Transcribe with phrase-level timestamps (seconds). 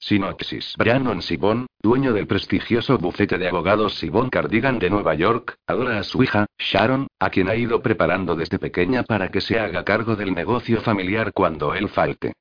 [0.00, 0.74] Sinopsis.
[0.78, 6.02] Brannon Sibon, dueño del prestigioso bufete de abogados Sibon Cardigan de Nueva York, adora a
[6.02, 10.16] su hija, Sharon, a quien ha ido preparando desde pequeña para que se haga cargo
[10.16, 12.32] del negocio familiar cuando él falte.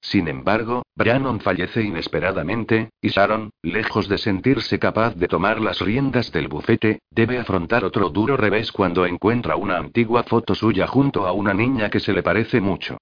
[0.00, 6.30] Sin embargo, Brannon fallece inesperadamente, y Sharon, lejos de sentirse capaz de tomar las riendas
[6.30, 11.32] del bufete, debe afrontar otro duro revés cuando encuentra una antigua foto suya junto a
[11.32, 12.98] una niña que se le parece mucho.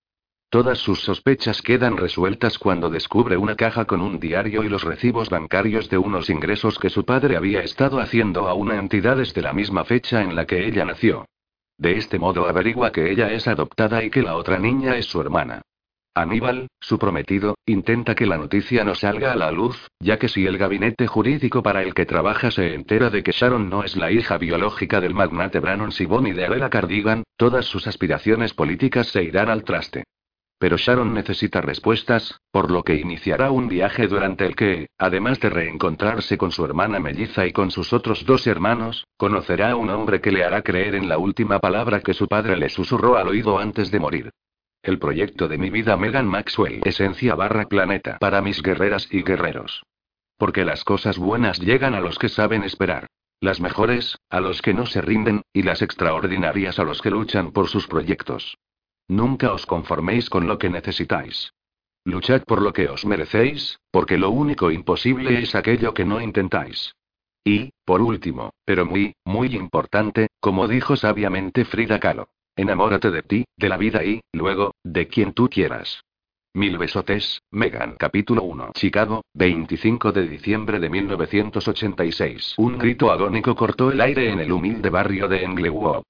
[0.54, 5.28] Todas sus sospechas quedan resueltas cuando descubre una caja con un diario y los recibos
[5.28, 9.52] bancarios de unos ingresos que su padre había estado haciendo a una entidad desde la
[9.52, 11.26] misma fecha en la que ella nació.
[11.76, 15.20] De este modo averigua que ella es adoptada y que la otra niña es su
[15.20, 15.62] hermana.
[16.14, 20.46] Aníbal, su prometido, intenta que la noticia no salga a la luz, ya que si
[20.46, 24.12] el gabinete jurídico para el que trabaja se entera de que Sharon no es la
[24.12, 29.24] hija biológica del magnate Brannon Sibon y de Adela Cardigan, todas sus aspiraciones políticas se
[29.24, 30.04] irán al traste.
[30.58, 35.50] Pero Sharon necesita respuestas, por lo que iniciará un viaje durante el que, además de
[35.50, 40.20] reencontrarse con su hermana melliza y con sus otros dos hermanos, conocerá a un hombre
[40.20, 43.58] que le hará creer en la última palabra que su padre le susurró al oído
[43.58, 44.30] antes de morir.
[44.82, 49.82] El proyecto de mi vida Megan Maxwell, esencia barra planeta para mis guerreras y guerreros.
[50.36, 53.06] Porque las cosas buenas llegan a los que saben esperar.
[53.40, 57.52] Las mejores, a los que no se rinden, y las extraordinarias a los que luchan
[57.52, 58.56] por sus proyectos.
[59.08, 61.52] Nunca os conforméis con lo que necesitáis.
[62.04, 66.94] Luchad por lo que os merecéis, porque lo único imposible es aquello que no intentáis.
[67.44, 73.44] Y, por último, pero muy, muy importante, como dijo sabiamente Frida Kahlo, enamórate de ti,
[73.56, 76.02] de la vida y, luego, de quien tú quieras.
[76.56, 77.96] Mil besotes, Megan.
[77.98, 78.70] Capítulo 1.
[78.74, 82.54] Chicago, 25 de diciembre de 1986.
[82.58, 86.04] Un grito agónico cortó el aire en el humilde barrio de Englewood.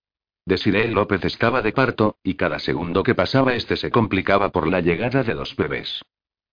[0.47, 4.81] Desiree López estaba de parto, y cada segundo que pasaba este se complicaba por la
[4.81, 6.03] llegada de dos bebés.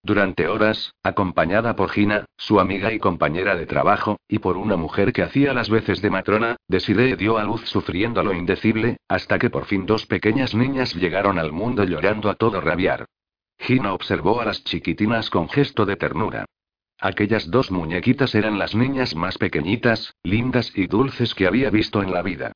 [0.01, 5.11] Durante horas, acompañada por Gina, su amiga y compañera de trabajo, y por una mujer
[5.11, 9.49] que hacía las veces de matrona, Desiree dio a luz sufriendo lo indecible, hasta que
[9.49, 13.05] por fin dos pequeñas niñas llegaron al mundo llorando a todo rabiar.
[13.59, 16.45] Gina observó a las chiquitinas con gesto de ternura.
[16.97, 22.11] Aquellas dos muñequitas eran las niñas más pequeñitas, lindas y dulces que había visto en
[22.11, 22.53] la vida.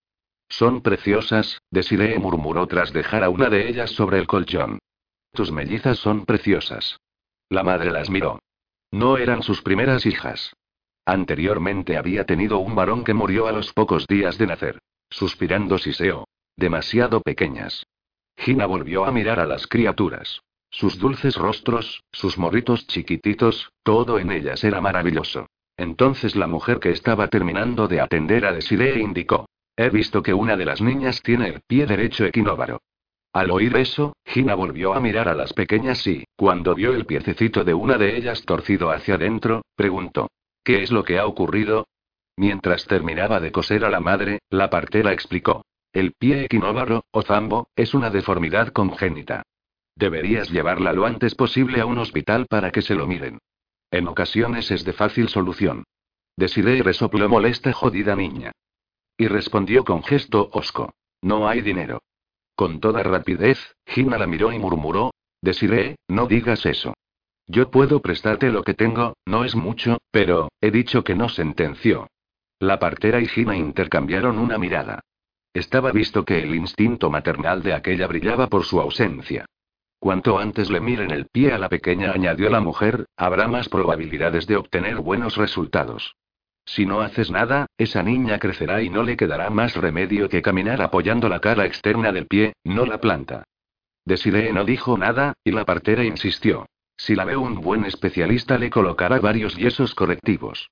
[0.50, 4.80] Son preciosas, Desiree murmuró tras dejar a una de ellas sobre el colchón.
[5.32, 6.98] Tus mellizas son preciosas.
[7.50, 8.40] La madre las miró.
[8.92, 10.54] No eran sus primeras hijas.
[11.06, 14.80] Anteriormente había tenido un varón que murió a los pocos días de nacer.
[15.10, 16.26] Suspirando siseó.
[16.58, 17.86] Demasiado pequeñas.
[18.38, 20.42] Gina volvió a mirar a las criaturas.
[20.70, 25.48] Sus dulces rostros, sus morritos chiquititos, todo en ellas era maravilloso.
[25.78, 29.46] Entonces la mujer que estaba terminando de atender a Desiree indicó.
[29.78, 32.82] He visto que una de las niñas tiene el pie derecho equinóvaro.
[33.34, 37.66] Al oír eso, Gina volvió a mirar a las pequeñas y, cuando vio el piececito
[37.66, 40.30] de una de ellas torcido hacia adentro, preguntó:
[40.64, 41.88] ¿Qué es lo que ha ocurrido?
[42.38, 47.68] Mientras terminaba de coser a la madre, la partera explicó: El pie equinóvaro, o zambo,
[47.76, 49.44] es una deformidad congénita.
[49.98, 53.40] Deberías llevarla lo antes posible a un hospital para que se lo miren.
[53.92, 55.84] En ocasiones es de fácil solución.
[56.38, 58.54] Desiree resopló molesta jodida niña.
[59.18, 60.94] Y respondió con gesto hosco.
[61.22, 62.02] No hay dinero.
[62.56, 65.12] Con toda rapidez, Gina la miró y murmuró.
[65.42, 66.94] Desiree, no digas eso.
[67.48, 72.08] Yo puedo prestarte lo que tengo, no es mucho, pero, he dicho que no sentenció.
[72.60, 75.02] La partera y Gina intercambiaron una mirada.
[75.54, 79.46] Estaba visto que el instinto maternal de aquella brillaba por su ausencia.
[80.00, 84.48] Cuanto antes le miren el pie a la pequeña, añadió la mujer, habrá más probabilidades
[84.48, 86.16] de obtener buenos resultados.
[86.66, 90.82] Si no haces nada, esa niña crecerá y no le quedará más remedio que caminar
[90.82, 93.44] apoyando la cara externa del pie, no la planta.
[94.04, 96.66] Desiree no dijo nada, y la partera insistió.
[96.98, 100.70] Si la ve un buen especialista le colocará varios yesos correctivos.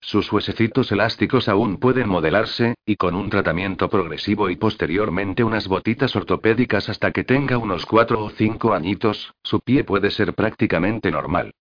[0.00, 6.14] Sus huesecitos elásticos aún pueden modelarse, y con un tratamiento progresivo y posteriormente unas botitas
[6.14, 11.54] ortopédicas hasta que tenga unos cuatro o cinco añitos, su pie puede ser prácticamente normal.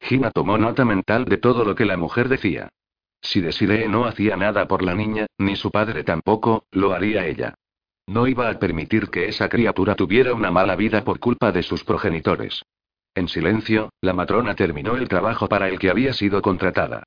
[0.00, 2.70] Gina tomó nota mental de todo lo que la mujer decía.
[3.22, 7.54] Si Desiree no hacía nada por la niña, ni su padre tampoco, lo haría ella.
[8.06, 11.84] No iba a permitir que esa criatura tuviera una mala vida por culpa de sus
[11.84, 12.62] progenitores.
[13.14, 17.04] En silencio, la matrona terminó el trabajo para el que había sido contratada.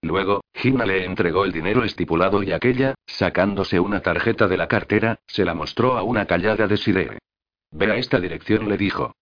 [0.00, 5.18] Luego, Gina le entregó el dinero estipulado y aquella, sacándose una tarjeta de la cartera,
[5.26, 7.18] se la mostró a una callada Desiree.
[7.72, 9.12] Ve a esta dirección, le dijo.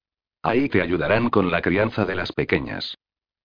[0.42, 2.96] Ahí te ayudarán con la crianza de las pequeñas.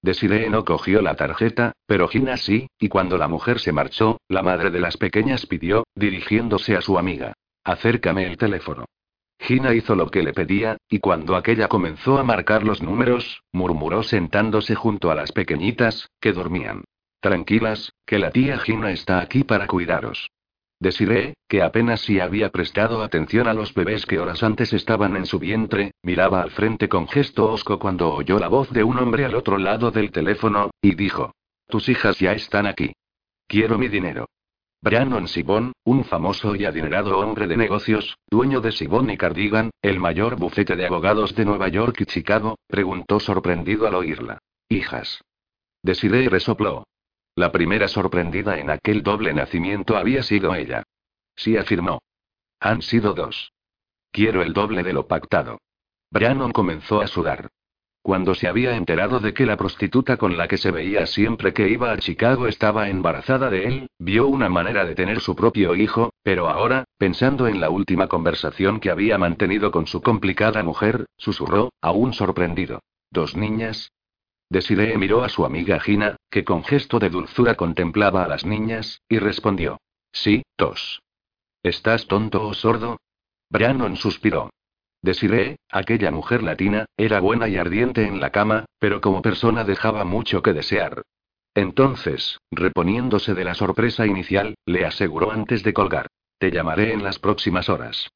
[0.01, 4.42] Desiree no cogió la tarjeta, pero Gina sí, y cuando la mujer se marchó, la
[4.42, 7.33] madre de las pequeñas pidió, dirigiéndose a su amiga.
[7.63, 8.86] Acércame el teléfono.
[9.39, 14.01] Gina hizo lo que le pedía, y cuando aquella comenzó a marcar los números, murmuró
[14.01, 16.83] sentándose junto a las pequeñitas, que dormían.
[17.19, 20.31] Tranquilas, que la tía Gina está aquí para cuidaros.
[20.81, 25.28] Desiree, que apenas si había prestado atención a los bebés que horas antes estaban en
[25.28, 29.24] su vientre, miraba al frente con gesto hosco cuando oyó la voz de un hombre
[29.25, 31.36] al otro lado del teléfono, y dijo:
[31.68, 32.94] Tus hijas ya están aquí.
[33.48, 34.25] Quiero mi dinero.
[34.81, 40.00] Brannon Sibon, un famoso y adinerado hombre de negocios, dueño de Sibon y Cardigan, el
[40.00, 44.39] mayor bufete de abogados de Nueva York y Chicago, preguntó sorprendido al oírla.
[44.68, 45.22] Hijas.
[45.84, 46.86] Desiree resopló.
[47.36, 50.83] La primera sorprendida en aquel doble nacimiento había sido ella.
[51.36, 52.01] Sí afirmó.
[52.60, 53.54] Han sido dos.
[54.12, 55.60] Quiero el doble de lo pactado.
[56.12, 57.50] Brannon comenzó a sudar.
[58.01, 61.69] Cuando se había enterado de que la prostituta con la que se veía siempre que
[61.69, 66.12] iba a Chicago estaba embarazada de él, vio una manera de tener su propio hijo,
[66.24, 71.72] pero ahora, pensando en la última conversación que había mantenido con su complicada mujer, susurró,
[71.80, 72.81] aún sorprendido.
[73.12, 73.92] ¿Dos niñas?
[74.51, 79.00] Desiree miró a su amiga Gina, que con gesto de dulzura contemplaba a las niñas,
[79.07, 79.80] y respondió.
[80.12, 81.01] Sí, dos.
[81.63, 83.00] ¿Estás tonto o sordo?
[83.50, 84.50] Brannon suspiró.
[85.01, 90.03] Desiree, aquella mujer latina, era buena y ardiente en la cama, pero como persona dejaba
[90.03, 91.01] mucho que desear.
[91.56, 96.07] Entonces, reponiéndose de la sorpresa inicial, le aseguró antes de colgar.
[96.39, 98.09] Te llamaré en las próximas horas.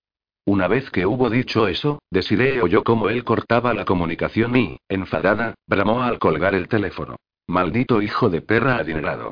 [0.46, 5.56] Una vez que hubo dicho eso, Desiree oyó cómo él cortaba la comunicación y, enfadada,
[5.66, 7.16] bramó al colgar el teléfono.
[7.48, 9.32] Maldito hijo de perra adinerado.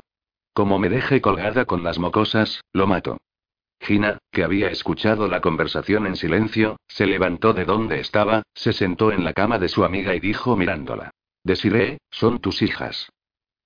[0.53, 3.17] Como me deje colgada con las mocosas, lo mato.
[3.79, 9.11] Gina, que había escuchado la conversación en silencio, se levantó de donde estaba, se sentó
[9.11, 11.11] en la cama de su amiga y dijo mirándola.
[11.43, 13.09] Desiree, son tus hijas.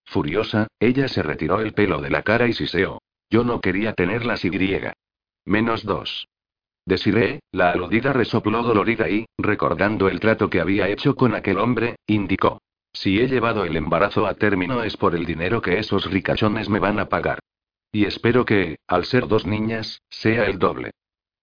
[0.05, 3.01] Furiosa, ella se retiró el pelo de la cara y siseó.
[3.29, 4.51] Yo no quería tenerlas y.
[5.45, 6.27] Menos dos.
[6.87, 11.97] Desiree, la aludida resopló dolorida y, recordando el trato que había hecho con aquel hombre,
[12.07, 12.61] indicó.
[12.93, 16.79] Si he llevado el embarazo a término es por el dinero que esos ricachones me
[16.79, 17.39] van a pagar.
[17.91, 20.91] Y espero que, al ser dos niñas, sea el doble.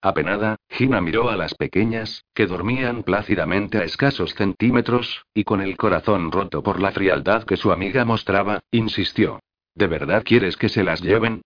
[0.01, 5.77] Apenada, Gina miró a las pequeñas, que dormían plácidamente a escasos centímetros, y con el
[5.77, 9.41] corazón roto por la frialdad que su amiga mostraba, insistió.
[9.75, 11.43] ¿De verdad quieres que se las lleven?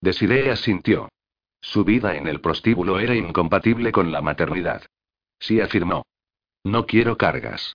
[0.00, 1.10] Desiree asintió.
[1.62, 4.82] Su vida en el prostíbulo era incompatible con la maternidad.
[5.38, 6.04] Sí afirmó.
[6.64, 7.74] No quiero cargas.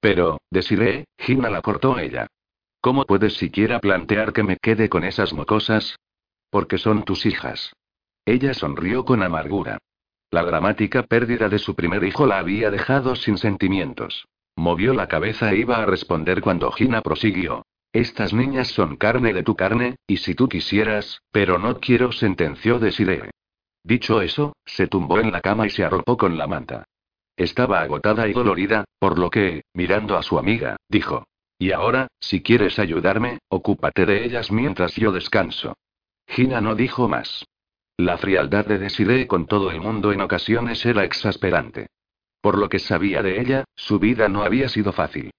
[0.00, 2.26] Pero, Desiree, Gina la cortó ella.
[2.80, 5.96] ¿Cómo puedes siquiera plantear que me quede con esas mocosas?
[6.50, 7.72] Porque son tus hijas.
[8.24, 9.78] Ella sonrió con amargura.
[10.30, 14.26] La dramática pérdida de su primer hijo la había dejado sin sentimientos.
[14.56, 17.64] Movió la cabeza e iba a responder cuando Gina prosiguió.
[17.96, 22.78] Estas niñas son carne de tu carne, y si tú quisieras, pero no quiero, sentenció
[22.78, 23.30] Desiree.
[23.82, 26.84] Dicho eso, se tumbó en la cama y se arropó con la manta.
[27.38, 31.24] Estaba agotada y dolorida, por lo que, mirando a su amiga, dijo.
[31.58, 35.78] Y ahora, si quieres ayudarme, ocúpate de ellas mientras yo descanso.
[36.26, 37.46] Gina no dijo más.
[37.96, 41.86] La frialdad de Desiree con todo el mundo en ocasiones era exasperante.
[42.42, 45.30] Por lo que sabía de ella, su vida no había sido fácil.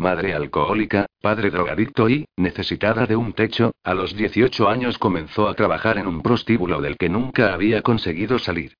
[0.00, 5.52] Madre alcohólica, padre drogadicto y, necesitada de un techo, a los 18 años comenzó a
[5.52, 8.78] trabajar en un prostíbulo del que nunca había conseguido salir.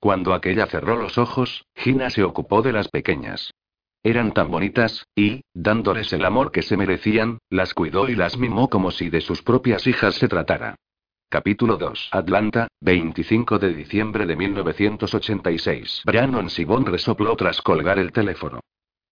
[0.00, 3.52] Cuando aquella cerró los ojos, Gina se ocupó de las pequeñas.
[4.02, 8.70] Eran tan bonitas, y, dándoles el amor que se merecían, las cuidó y las mimó
[8.70, 10.76] como si de sus propias hijas se tratara.
[11.28, 12.08] Capítulo 2.
[12.12, 16.02] Atlanta, 25 de diciembre de 1986.
[16.06, 18.60] Brannon Sibon resopló tras colgar el teléfono.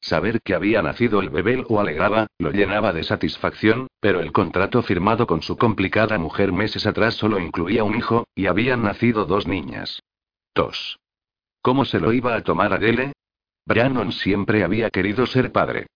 [0.00, 4.82] Saber que había nacido el bebé lo alegraba, lo llenaba de satisfacción, pero el contrato
[4.82, 9.46] firmado con su complicada mujer meses atrás solo incluía un hijo, y habían nacido dos
[9.46, 10.02] niñas.
[10.54, 10.98] Dos.
[11.60, 13.12] ¿Cómo se lo iba a tomar Adele?
[13.66, 15.86] Brannon siempre había querido ser padre.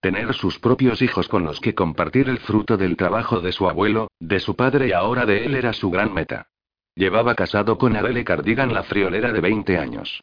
[0.00, 4.08] Tener sus propios hijos con los que compartir el fruto del trabajo de su abuelo,
[4.20, 6.46] de su padre y ahora de él era su gran meta.
[6.94, 10.22] Llevaba casado con Adele Cardigan la friolera de 20 años.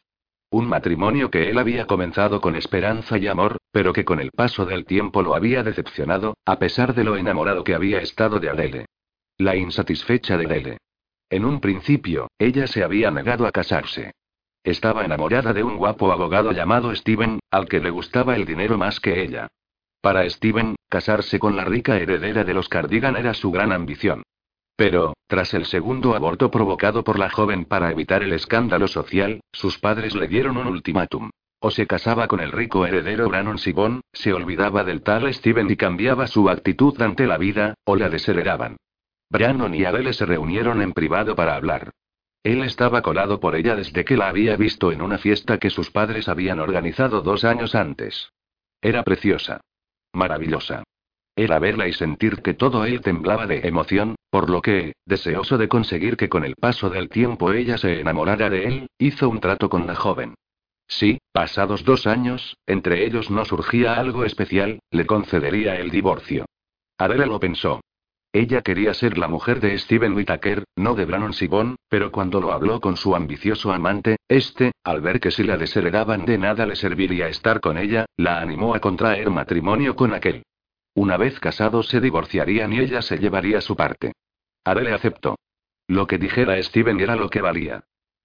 [0.50, 4.64] Un matrimonio que él había comenzado con esperanza y amor, pero que con el paso
[4.64, 8.86] del tiempo lo había decepcionado, a pesar de lo enamorado que había estado de Adele.
[9.38, 10.78] La insatisfecha de Adele.
[11.28, 14.12] En un principio, ella se había negado a casarse.
[14.62, 18.98] estaba enamorada de un guapo abogado llamado Steven, al que le gustaba el dinero más
[18.98, 19.48] que ella.
[20.00, 24.22] Para Steven, casarse con la rica heredera de los Cardigan era su gran ambición.
[24.76, 29.78] Pero, tras el segundo aborto provocado por la joven para evitar el escándalo social, sus
[29.78, 31.30] padres le dieron un ultimátum.
[31.60, 35.76] O se casaba con el rico heredero Brannon Sibon, se olvidaba del tal Steven y
[35.76, 38.76] cambiaba su actitud ante la vida, o la desheredaban.
[39.30, 41.90] Brannon y Adele se reunieron en privado para hablar.
[42.42, 45.90] Él estaba colado por ella desde que la había visto en una fiesta que sus
[45.90, 48.30] padres habían organizado dos años antes.
[48.80, 49.62] Era preciosa.
[50.12, 50.84] Maravillosa.
[51.34, 55.68] Era verla y sentir que todo él temblaba de emoción, por lo que, deseoso de
[55.68, 59.68] conseguir que con el paso del tiempo ella se enamorara de él, hizo un trato
[59.68, 60.34] con la joven.
[60.88, 66.44] Si, pasados dos años, entre ellos no surgía algo especial, le concedería el divorcio.
[66.98, 67.80] Adela lo pensó.
[68.32, 72.52] Ella quería ser la mujer de Steven Whittaker, no de Brannon Sibon, pero cuando lo
[72.52, 76.76] habló con su ambicioso amante, este, al ver que si la desheredaban de nada le
[76.76, 80.42] serviría estar con ella, la animó a contraer matrimonio con aquel.
[80.96, 84.12] Una vez casados se divorciarían y ella se llevaría su parte.
[84.64, 85.36] Adele aceptó.
[85.86, 87.84] Lo que dijera Steven era lo que valía.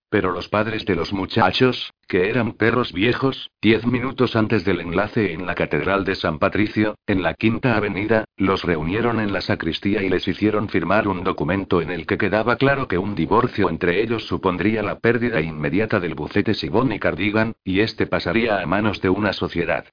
[0.10, 5.34] Pero los padres de los muchachos, que eran perros viejos, diez minutos antes del enlace
[5.34, 10.02] en la Catedral de San Patricio, en la Quinta Avenida, los reunieron en la sacristía
[10.02, 14.02] y les hicieron firmar un documento en el que quedaba claro que un divorcio entre
[14.02, 19.02] ellos supondría la pérdida inmediata del bucete Sibón y Cardigan, y este pasaría a manos
[19.02, 19.88] de una sociedad.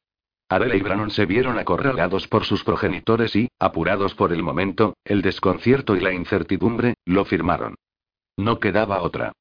[0.51, 5.21] Adele y Brannon se vieron acorralados por sus progenitores y, apurados por el momento, el
[5.21, 7.75] desconcierto y la incertidumbre, lo firmaron.
[8.39, 9.33] No quedaba otra.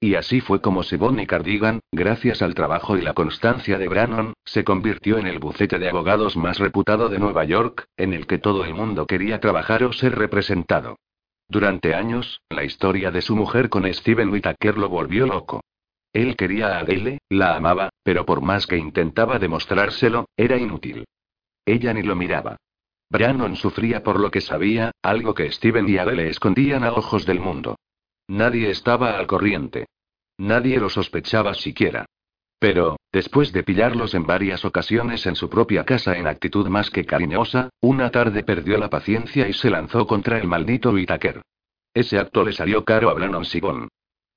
[0.00, 4.64] Y así fue como y Cardigan, gracias al trabajo y la constancia de Brannon, se
[4.64, 8.64] convirtió en el bucete de abogados más reputado de Nueva York, en el que todo
[8.64, 10.96] el mundo quería trabajar o ser representado.
[11.48, 15.62] Durante años, la historia de su mujer con Steven Whittaker lo volvió loco.
[16.12, 21.06] Él quería a Adele, la amaba, pero por más que intentaba demostrárselo, era inútil.
[21.66, 22.58] Ella ni lo miraba.
[23.10, 27.40] Brannon sufría por lo que sabía, algo que Steven y Adele escondían a ojos del
[27.40, 27.76] mundo.
[28.28, 29.86] Nadie estaba al corriente.
[30.38, 32.06] Nadie lo sospechaba siquiera.
[32.58, 37.04] Pero, después de pillarlos en varias ocasiones en su propia casa en actitud más que
[37.04, 41.42] cariñosa, una tarde perdió la paciencia y se lanzó contra el maldito Whitaker.
[41.92, 43.88] Ese acto le salió caro a Brannon Sibon.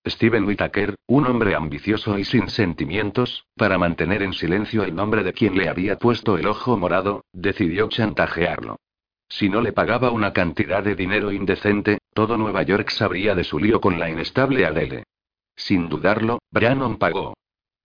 [0.10, 5.34] Steven Whitaker, un hombre ambicioso y sin sentimientos, para mantener en silencio el nombre de
[5.34, 8.78] quien le había puesto el ojo morado, decidió chantajearlo.
[9.30, 13.60] Si no le pagaba una cantidad de dinero indecente, todo Nueva York sabría de su
[13.60, 15.04] lío con la inestable Adele.
[15.56, 17.34] Sin dudarlo, Brannon pagó.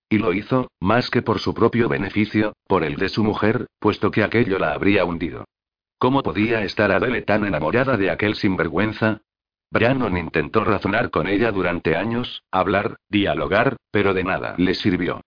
[0.09, 4.11] Y lo hizo, más que por su propio beneficio, por el de su mujer, puesto
[4.11, 5.45] que aquello la habría hundido.
[5.99, 9.23] ¿Cómo podía estar Adele tan enamorada de aquel sinvergüenza?
[9.73, 15.23] Brannon intentó razonar con ella durante años, hablar, dialogar, pero de nada le sirvió.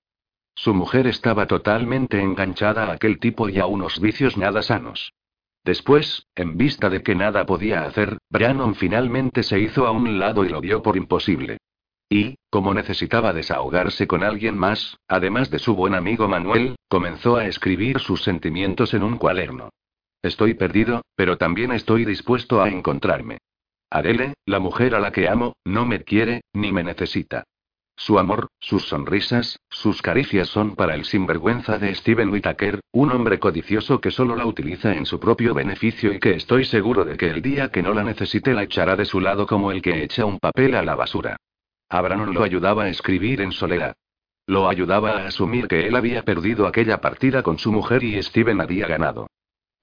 [0.53, 5.13] Su mujer estaba totalmente enganchada a aquel tipo y a unos vicios nada sanos.
[5.63, 10.45] Después, en vista de que nada podía hacer, Brannon finalmente se hizo a un lado
[10.45, 11.57] y lo dio por imposible.
[12.07, 17.47] Y, como necesitaba desahogarse con alguien más, además de su buen amigo Manuel, comenzó a
[17.47, 19.69] escribir sus sentimientos en un cuaderno.
[20.21, 23.39] Estoy perdido, pero también estoy dispuesto a encontrarme.
[23.95, 27.45] Adele, la mujer a la que amo, no me quiere, ni me necesita.
[27.95, 33.39] Su amor, sus sonrisas, sus caricias son para el sinvergüenza de Steven Whittaker, un hombre
[33.39, 37.29] codicioso que solo la utiliza en su propio beneficio y que estoy seguro de que
[37.29, 40.25] el día que no la necesite la echará de su lado como el que echa
[40.25, 41.37] un papel a la basura.
[41.87, 43.95] Abraham lo ayudaba a escribir en soledad.
[44.45, 48.59] Lo ayudaba a asumir que él había perdido aquella partida con su mujer y Steven
[48.59, 49.27] había ganado.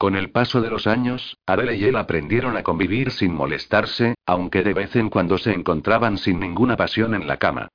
[0.02, 4.64] Con el paso de los años, Adele y él aprendieron a convivir sin molestarse, aunque
[4.64, 7.68] de vez en cuando se encontraban sin ninguna pasión en la cama.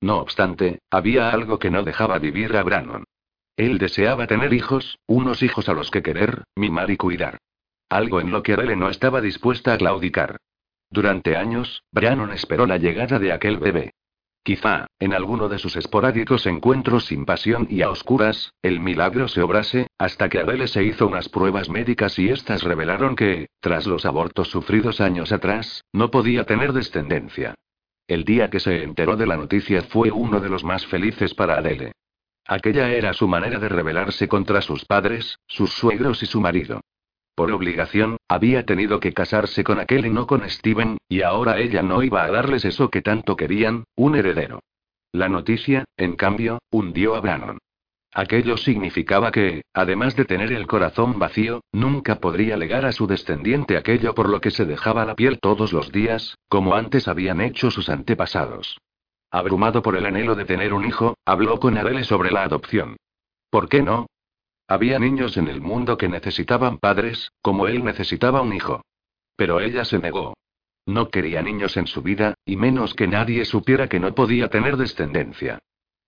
[0.00, 3.02] No obstante, había algo que no dejaba vivir a Brannon.
[3.56, 7.38] Él deseaba tener hijos, unos hijos a los que querer, mimar y cuidar.
[7.88, 10.36] Algo en lo que Adele no estaba dispuesta a claudicar.
[10.88, 13.90] Durante años, Brannon esperó la llegada de aquel bebé.
[14.44, 19.40] Quizá, en alguno de sus esporádicos encuentros sin pasión y a oscuras, el milagro se
[19.40, 24.04] obrase, hasta que Adele se hizo unas pruebas médicas y éstas revelaron que, tras los
[24.04, 27.54] abortos sufridos años atrás, no podía tener descendencia.
[28.08, 31.58] El día que se enteró de la noticia fue uno de los más felices para
[31.58, 31.92] Adele.
[32.44, 36.80] Aquella era su manera de rebelarse contra sus padres, sus suegros y su marido.
[37.34, 41.82] Por obligación, había tenido que casarse con aquel y no con Steven, y ahora ella
[41.82, 44.60] no iba a darles eso que tanto querían, un heredero.
[45.12, 47.58] La noticia, en cambio, hundió a Brannon.
[48.14, 53.78] Aquello significaba que, además de tener el corazón vacío, nunca podría legar a su descendiente
[53.78, 57.70] aquello por lo que se dejaba la piel todos los días, como antes habían hecho
[57.70, 58.78] sus antepasados.
[59.30, 62.96] abrumado por el anhelo de tener un hijo, habló con Adele sobre la adopción.
[63.48, 64.06] ¿Por qué no?
[64.72, 68.80] Había niños en el mundo que necesitaban padres, como él necesitaba un hijo.
[69.36, 70.32] Pero ella se negó.
[70.86, 74.78] No quería niños en su vida, y menos que nadie supiera que no podía tener
[74.78, 75.58] descendencia.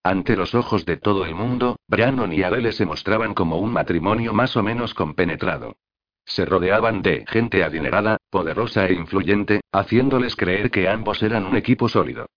[0.02, 4.32] Ante los ojos de todo el mundo, Brannon y Adele se mostraban como un matrimonio
[4.32, 5.76] más o menos compenetrado.
[6.24, 11.90] Se rodeaban de gente adinerada, poderosa e influyente, haciéndoles creer que ambos eran un equipo
[11.90, 12.30] sólido.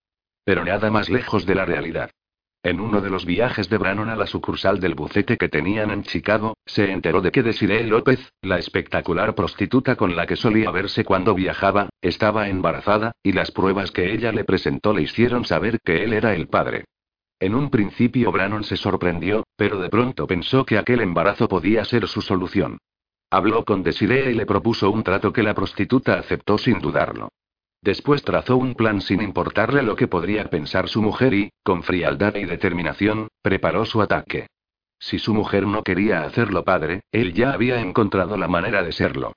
[0.44, 2.10] Pero nada más lejos de la realidad.
[2.64, 6.02] En uno de los viajes de Brannon a la sucursal del bucete que tenían en
[6.02, 11.04] Chicago, se enteró de que Desiree López, la espectacular prostituta con la que solía verse
[11.04, 16.02] cuando viajaba, estaba embarazada, y las pruebas que ella le presentó le hicieron saber que
[16.02, 16.86] él era el padre.
[17.38, 22.08] En un principio Brannon se sorprendió, pero de pronto pensó que aquel embarazo podía ser
[22.08, 22.78] su solución.
[23.30, 27.28] Habló con Desiree y le propuso un trato que la prostituta aceptó sin dudarlo.
[27.82, 32.34] Después trazó un plan sin importarle lo que podría pensar su mujer y, con frialdad
[32.34, 34.48] y determinación, preparó su ataque.
[34.98, 39.32] Si su mujer no quería hacerlo padre, él ya había encontrado la manera de serlo.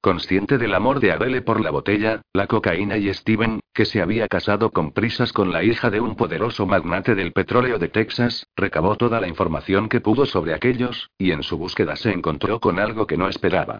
[0.00, 4.26] Consciente del amor de Adele por la botella, la cocaína y Steven, que se había
[4.26, 8.96] casado con prisas con la hija de un poderoso magnate del petróleo de Texas, recabó
[8.96, 13.06] toda la información que pudo sobre aquellos, y en su búsqueda se encontró con algo
[13.06, 13.78] que no esperaba.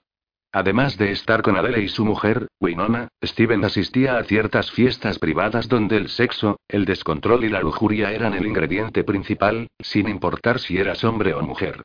[0.54, 5.66] Además de estar con Adele y su mujer, Winona, Steven asistía a ciertas fiestas privadas
[5.66, 10.76] donde el sexo, el descontrol y la lujuria eran el ingrediente principal, sin importar si
[10.76, 11.82] eras hombre o mujer.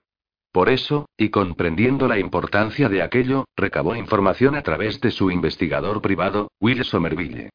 [0.51, 6.01] Por eso, y comprendiendo la importancia de aquello, recabó información a través de su investigador
[6.01, 7.49] privado, Will Somerville.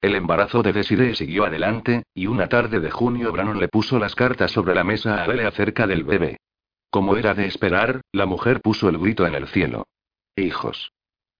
[0.00, 4.16] El embarazo de Desiree siguió adelante, y una tarde de junio Brannon le puso las
[4.16, 6.38] cartas sobre la mesa a Adele acerca del bebé.
[6.90, 9.84] Como era de esperar, la mujer puso el grito en el cielo.
[10.38, 10.92] Hijos.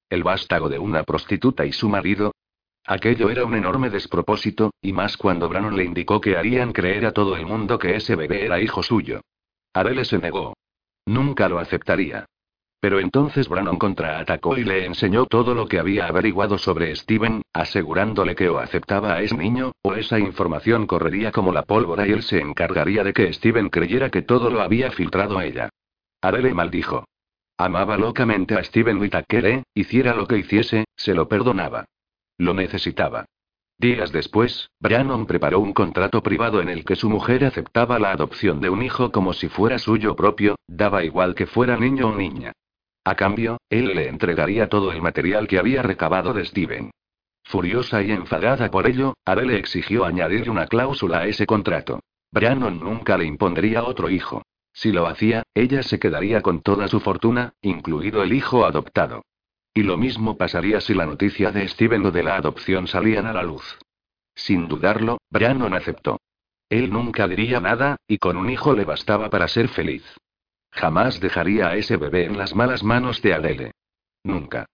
[0.09, 2.33] El vástago de una prostituta y su marido.
[2.87, 7.13] Aquello era un enorme despropósito, y más cuando Brannon le indicó que harían creer a
[7.13, 9.21] todo el mundo que ese bebé era hijo suyo.
[9.75, 10.55] Adele se negó.
[11.05, 12.25] Nunca lo aceptaría.
[12.81, 18.35] Pero entonces Brannon contraatacó y le enseñó todo lo que había averiguado sobre Steven, asegurándole
[18.35, 22.23] que o aceptaba a ese niño, o esa información correría como la pólvora y él
[22.23, 25.69] se encargaría de que Steven creyera que todo lo había filtrado a ella.
[26.23, 27.05] Adele maldijo.
[27.59, 31.87] Amaba locamente a Steven Whittaker, hiciera lo que hiciese, se lo perdonaba.
[32.37, 33.25] Lo necesitaba.
[33.79, 38.61] Días después, Brannon preparó un contrato privado en el que su mujer aceptaba la adopción
[38.61, 42.53] de un hijo como si fuera suyo propio, daba igual que fuera niño o niña.
[43.05, 46.91] A cambio, él le entregaría todo el material que había recabado de Steven.
[47.45, 52.01] Furiosa y enfadada por ello, Adele exigió añadir una cláusula a ese contrato.
[52.33, 54.43] Brannon nunca le impondría otro hijo.
[54.77, 59.25] Si lo hacía, ella se quedaría con toda su fortuna, incluido el hijo adoptado.
[59.73, 63.33] Y lo mismo pasaría si la noticia de Steven o de la adopción salían a
[63.33, 63.79] la luz.
[64.35, 66.21] Sin dudarlo, Brannon aceptó.
[66.69, 70.05] Él nunca diría nada, y con un hijo le bastaba para ser feliz.
[70.73, 73.71] Jamás dejaría a ese bebé en las malas manos de Adele.
[74.25, 74.67] Nunca.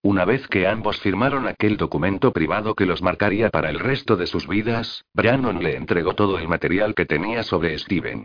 [0.00, 4.26] Una vez que ambos firmaron aquel documento privado que los marcaría para el resto de
[4.26, 8.24] sus vidas, Brannon le entregó todo el material que tenía sobre Steven.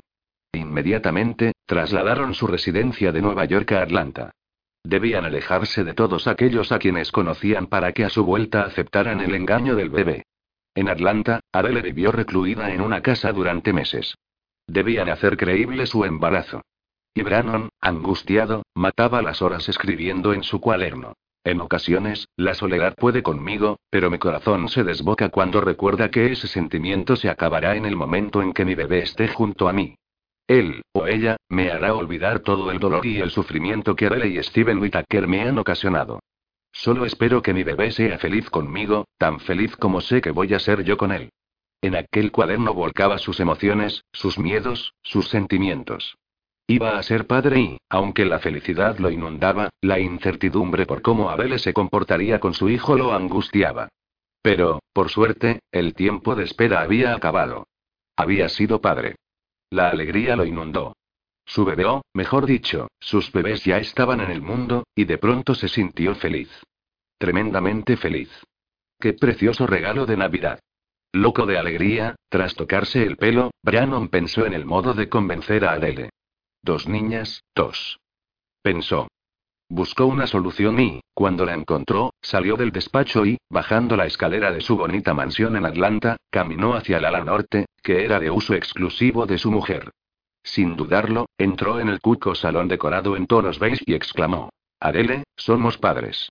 [0.54, 4.32] Inmediatamente, trasladaron su residencia de Nueva York a Atlanta.
[4.84, 9.36] Debían alejarse de todos aquellos a quienes conocían para que a su vuelta aceptaran el
[9.36, 10.24] engaño del bebé.
[10.76, 14.16] En Atlanta, Adele vivió recluida en una casa durante meses.
[14.68, 16.62] Debían hacer creíble su embarazo.
[17.14, 21.14] Y Brannon, angustiado, mataba las horas escribiendo en su cuaderno.
[21.44, 26.48] En ocasiones, la soledad puede conmigo, pero mi corazón se desboca cuando recuerda que ese
[26.48, 29.96] sentimiento se acabará en el momento en que mi bebé esté junto a mí.
[30.48, 34.42] Él, o ella, me hará olvidar todo el dolor y el sufrimiento que Adele y
[34.42, 36.22] Steven Whittaker me han ocasionado.
[36.72, 40.60] Solo espero que mi bebé sea feliz conmigo, tan feliz como sé que voy a
[40.60, 41.32] ser yo con él.
[41.82, 46.18] En aquel cuaderno volcaba sus emociones, sus miedos, sus sentimientos.
[46.66, 51.60] Iba a ser padre y, aunque la felicidad lo inundaba, la incertidumbre por cómo Adele
[51.60, 53.90] se comportaría con su hijo lo angustiaba.
[54.42, 57.68] Pero, por suerte, el tiempo de espera había acabado.
[58.16, 59.16] Había sido padre.
[59.70, 60.96] La alegría lo inundó.
[61.46, 65.68] Su bebé, mejor dicho, sus bebés ya estaban en el mundo, y de pronto se
[65.68, 66.50] sintió feliz.
[67.18, 68.30] Tremendamente feliz.
[69.00, 70.60] Qué precioso regalo de Navidad.
[71.14, 75.74] Loco de alegría, tras tocarse el pelo, Brannon pensó en el modo de convencer a
[75.74, 76.10] Adele.
[76.62, 78.00] Dos niñas, dos.
[78.62, 79.08] Pensó.
[79.70, 84.62] Buscó una solución y, cuando la encontró, salió del despacho y, bajando la escalera de
[84.62, 89.26] su bonita mansión en Atlanta, caminó hacia el ala norte, que era de uso exclusivo
[89.26, 89.92] de su mujer.
[90.42, 94.50] Sin dudarlo, entró en el cuco salón decorado en tonos beige y exclamó:
[94.80, 96.30] Adele, somos padres.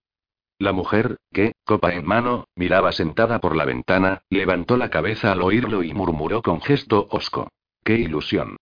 [0.59, 5.43] La mujer, que, copa en mano, miraba sentada por la ventana, levantó la cabeza al
[5.43, 7.49] oírlo y murmuró con gesto hosco.
[7.85, 8.57] ¡Qué ilusión!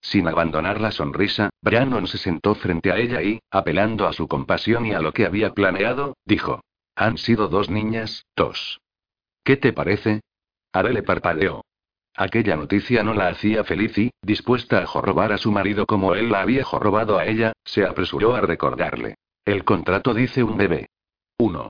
[0.00, 4.86] Sin abandonar la sonrisa, Brannon se sentó frente a ella y, apelando a su compasión
[4.86, 6.62] y a lo que había planeado, dijo.
[6.96, 8.80] Han sido dos niñas, dos.
[9.44, 10.20] ¿Qué te parece?
[10.72, 11.64] Adele parpadeó.
[12.14, 16.30] Aquella noticia no la hacía feliz y, dispuesta a jorrobar a su marido como él
[16.30, 19.14] la había jorrobado a ella, se apresuró a recordarle.
[19.44, 20.88] El contrato dice un bebé.
[21.38, 21.68] Uno.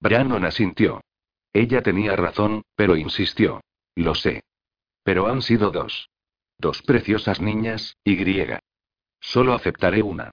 [0.00, 1.00] Brannon asintió.
[1.52, 3.60] Ella tenía razón, pero insistió.
[3.96, 4.42] Lo sé.
[5.02, 6.09] Pero han sido dos.
[6.60, 8.60] Dos preciosas niñas, y griega.
[9.18, 10.30] Solo aceptaré una.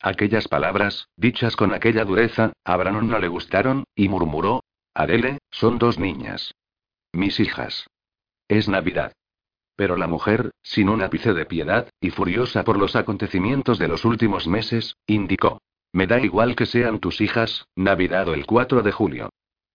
[0.00, 4.64] Aquellas palabras, dichas con aquella dureza, a Brannon no le gustaron, y murmuró.
[4.94, 6.54] Adele, son dos niñas.
[7.12, 7.88] Mis hijas.
[8.48, 9.12] Es Navidad.
[9.76, 14.06] Pero la mujer, sin un ápice de piedad, y furiosa por los acontecimientos de los
[14.06, 15.60] últimos meses, indicó.
[15.92, 19.28] Me da igual que sean tus hijas, Navidad o el 4 de julio.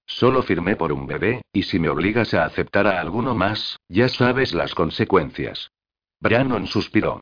[0.07, 4.09] Solo firmé por un bebé, y si me obligas a aceptar a alguno más, ya
[4.09, 5.69] sabes las consecuencias.
[6.21, 7.21] Brannon suspiró.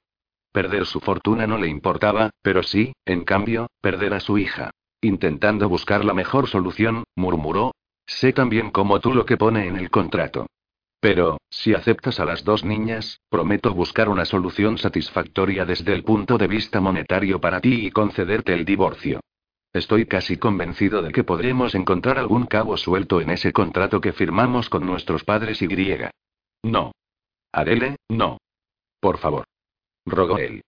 [0.51, 4.71] Perder su fortuna no le importaba, pero sí, en cambio, perder a su hija.
[5.01, 7.73] Intentando buscar la mejor solución, murmuró.
[8.05, 10.47] Sé también como tú lo que pone en el contrato.
[10.99, 16.37] Pero, si aceptas a las dos niñas, prometo buscar una solución satisfactoria desde el punto
[16.37, 19.21] de vista monetario para ti y concederte el divorcio.
[19.71, 24.69] Estoy casi convencido de que podremos encontrar algún cabo suelto en ese contrato que firmamos
[24.69, 26.11] con nuestros padres y griega.
[26.63, 26.91] No.
[27.53, 28.39] Adele, no.
[28.99, 29.45] Por favor.
[30.05, 30.63] Rogó él.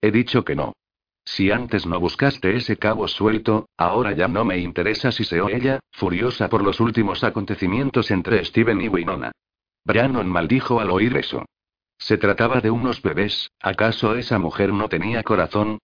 [0.00, 0.74] He dicho que no.
[1.24, 5.48] Si antes no buscaste ese cabo suelto, ahora ya no me interesa si se o
[5.48, 9.32] ella, furiosa por los últimos acontecimientos entre Steven y Winona.
[9.84, 11.44] Brannon maldijo al oír eso.
[11.98, 15.78] Se trataba de unos bebés, ¿acaso esa mujer no tenía corazón?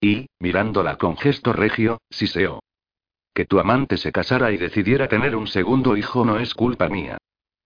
[0.00, 2.60] Y, mirándola con gesto regio, siseó.
[3.34, 7.18] Que tu amante se casara y decidiera tener un segundo hijo no es culpa mía.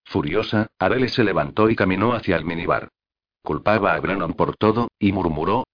[0.05, 2.89] Furiosa, Adele se levantó y caminó hacia el minibar.
[3.43, 5.65] Culpaba a Brannon por todo, y murmuró.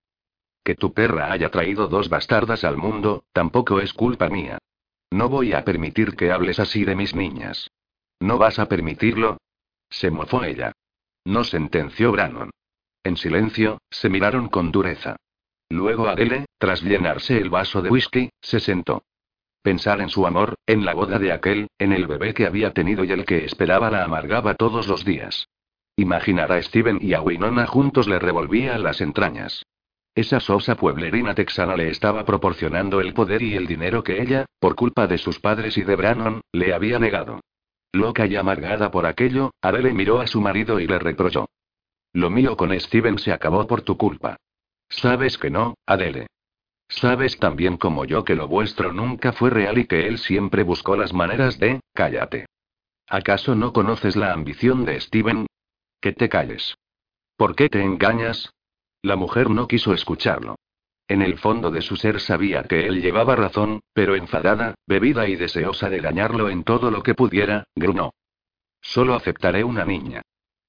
[0.65, 4.59] Que tu perra haya traído dos bastardas al mundo, tampoco es culpa mía.
[5.11, 7.71] No voy a permitir que hables así de mis niñas.
[8.21, 9.39] ¿No vas a permitirlo?
[9.89, 10.73] Se mofó ella.
[11.25, 12.51] No sentenció Brannon.
[13.05, 15.17] En silencio, se miraron con dureza.
[15.71, 19.03] Luego Adele, tras llenarse el vaso de whisky, se sentó.
[19.63, 23.05] Pensar en su amor, en la boda de aquel, en el bebé que había tenido
[23.05, 25.49] y el que esperaba la amargaba todos los días.
[25.99, 29.67] Imaginar a Steven y a Winona juntos le revolvía las entrañas.
[30.15, 34.77] Esa sosa pueblerina texana le estaba proporcionando el poder y el dinero que ella, por
[34.77, 37.41] culpa de sus padres y de Brannon, le había negado.
[37.91, 41.49] Loca y amargada por aquello, Adele miró a su marido y le reprochó.
[42.13, 44.37] Lo mío con Steven se acabó por tu culpa.
[44.89, 46.29] Sabes que no, Adele.
[46.89, 50.95] Sabes también como yo que lo vuestro nunca fue real y que él siempre buscó
[50.95, 52.47] las maneras de, cállate.
[53.09, 55.48] ¿Acaso no conoces la ambición de Steven?
[56.01, 56.77] Que te calles.
[57.37, 58.53] ¿Por qué te engañas?
[59.03, 60.57] La mujer no quiso escucharlo.
[61.09, 65.37] En el fondo de su ser sabía que él llevaba razón, pero enfadada, bebida y
[65.37, 68.13] deseosa de dañarlo en todo lo que pudiera, grunó.
[68.81, 70.23] Solo aceptaré una niña.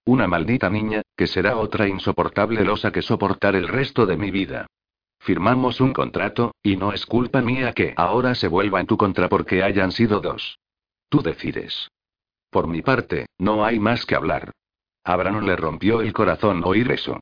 [0.06, 4.66] Una maldita niña, que será otra insoportable losa que soportar el resto de mi vida.
[5.20, 9.28] Firmamos un contrato, y no es culpa mía que ahora se vuelva en tu contra
[9.28, 10.58] porque hayan sido dos.
[11.10, 11.90] Tú decides.
[12.50, 14.52] Por mi parte, no hay más que hablar.
[15.10, 17.20] Abraham le rompió el corazón oír eso.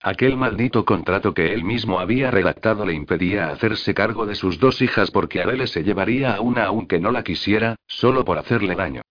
[0.00, 4.80] Aquel maldito contrato que él mismo había redactado le impedía hacerse cargo de sus dos
[4.80, 9.02] hijas porque Adele se llevaría a una aunque no la quisiera, solo por hacerle daño.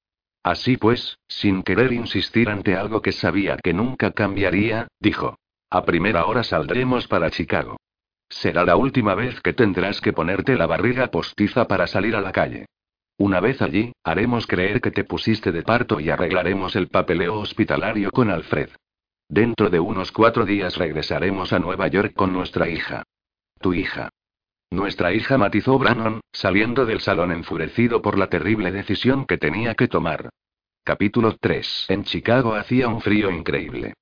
[0.41, 5.37] Así pues, sin querer insistir ante algo que sabía que nunca cambiaría, dijo.
[5.69, 7.77] A primera hora saldremos para Chicago.
[8.27, 12.31] Será la última vez que tendrás que ponerte la barriga postiza para salir a la
[12.31, 12.65] calle.
[13.17, 18.11] Una vez allí, haremos creer que te pusiste de parto y arreglaremos el papeleo hospitalario
[18.11, 18.69] con Alfred.
[19.29, 23.03] Dentro de unos cuatro días regresaremos a Nueva York con nuestra hija.
[23.59, 24.09] Tu hija.
[24.69, 29.87] Nuestra hija matizó Brannon, saliendo del salón enfurecido por la terrible decisión que tenía que
[29.87, 30.29] tomar.
[30.83, 31.85] Capítulo 3.
[31.89, 33.93] En Chicago hacía un frío increíble.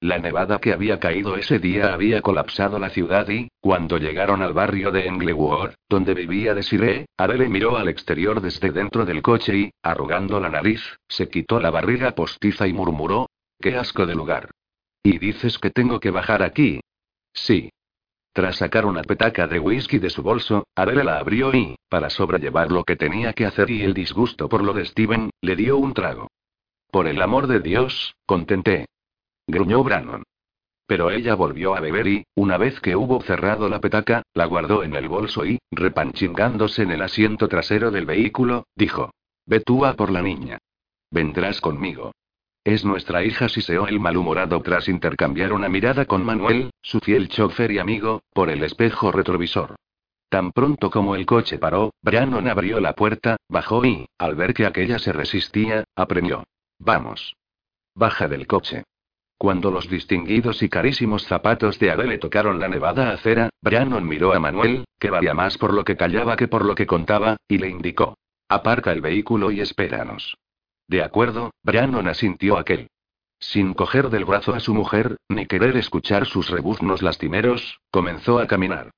[0.00, 4.54] La nevada que había caído ese día había colapsado la ciudad y, cuando llegaron al
[4.54, 9.70] barrio de Englewood, donde vivía Desiree, Adele miró al exterior desde dentro del coche y,
[9.82, 13.28] arrugando la nariz, se quitó la barriga postiza y murmuró:
[13.60, 14.50] ¡Qué asco de lugar!
[15.02, 16.80] ¿Y dices que tengo que bajar aquí?
[17.34, 17.70] Sí.
[18.32, 22.70] Tras sacar una petaca de whisky de su bolso, Adele la abrió y, para sobrellevar
[22.70, 25.92] lo que tenía que hacer y el disgusto por lo de Steven, le dio un
[25.92, 26.28] trago.
[26.90, 28.86] Por el amor de Dios, contenté.
[29.50, 30.22] Gruñó Brannon.
[30.86, 34.82] Pero ella volvió a beber y, una vez que hubo cerrado la petaca, la guardó
[34.82, 39.12] en el bolso y, repanchingándose en el asiento trasero del vehículo, dijo:
[39.46, 40.58] Ve tú a por la niña.
[41.10, 42.12] Vendrás conmigo.
[42.64, 47.72] Es nuestra hija, siseó el malhumorado tras intercambiar una mirada con Manuel, su fiel chofer
[47.72, 49.76] y amigo, por el espejo retrovisor.
[50.28, 54.66] Tan pronto como el coche paró, Brannon abrió la puerta, bajó y, al ver que
[54.66, 56.44] aquella se resistía, apremió.
[56.78, 57.34] Vamos.
[57.94, 58.84] Baja del coche.
[59.40, 64.38] Cuando los distinguidos y carísimos zapatos de Adele tocaron la nevada acera, Brannon miró a
[64.38, 67.70] Manuel, que valía más por lo que callaba que por lo que contaba, y le
[67.70, 68.18] indicó.
[68.50, 70.36] Aparca el vehículo y espéranos.
[70.88, 72.88] De acuerdo, Brannon asintió aquel.
[73.38, 78.46] Sin coger del brazo a su mujer, ni querer escuchar sus rebuznos lastimeros, comenzó a
[78.46, 78.90] caminar.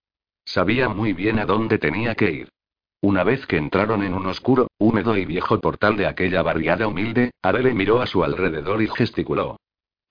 [0.44, 2.48] Sabía muy bien a dónde tenía que ir.
[3.00, 7.31] Una vez que entraron en un oscuro, húmedo y viejo portal de aquella barriada humilde,
[7.42, 9.59] Adele miró a su alrededor y gesticuló.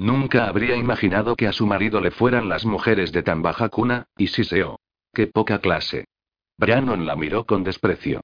[0.02, 4.08] Nunca habría imaginado que a su marido le fueran las mujeres de tan baja cuna,
[4.18, 4.80] y siseó.
[5.14, 6.06] ¡Qué poca clase!
[6.58, 8.22] Brannon la miró con desprecio.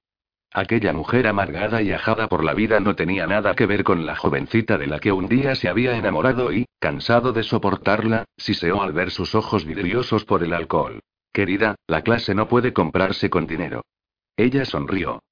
[0.52, 4.16] Aquella mujer amargada y ajada por la vida no tenía nada que ver con la
[4.16, 8.92] jovencita de la que un día se había enamorado y, cansado de soportarla, siseó al
[8.92, 10.98] ver sus ojos vidriosos por el alcohol.
[11.32, 13.82] Querida, la clase no puede comprarse con dinero.
[14.36, 15.22] Ella sonrió.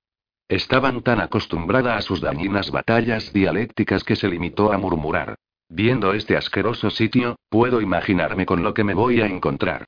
[0.46, 5.34] Estaban tan acostumbrada a sus dañinas batallas dialécticas que se limitó a murmurar.
[5.68, 9.84] Viendo este asqueroso sitio, puedo imaginarme con lo que me voy a encontrar.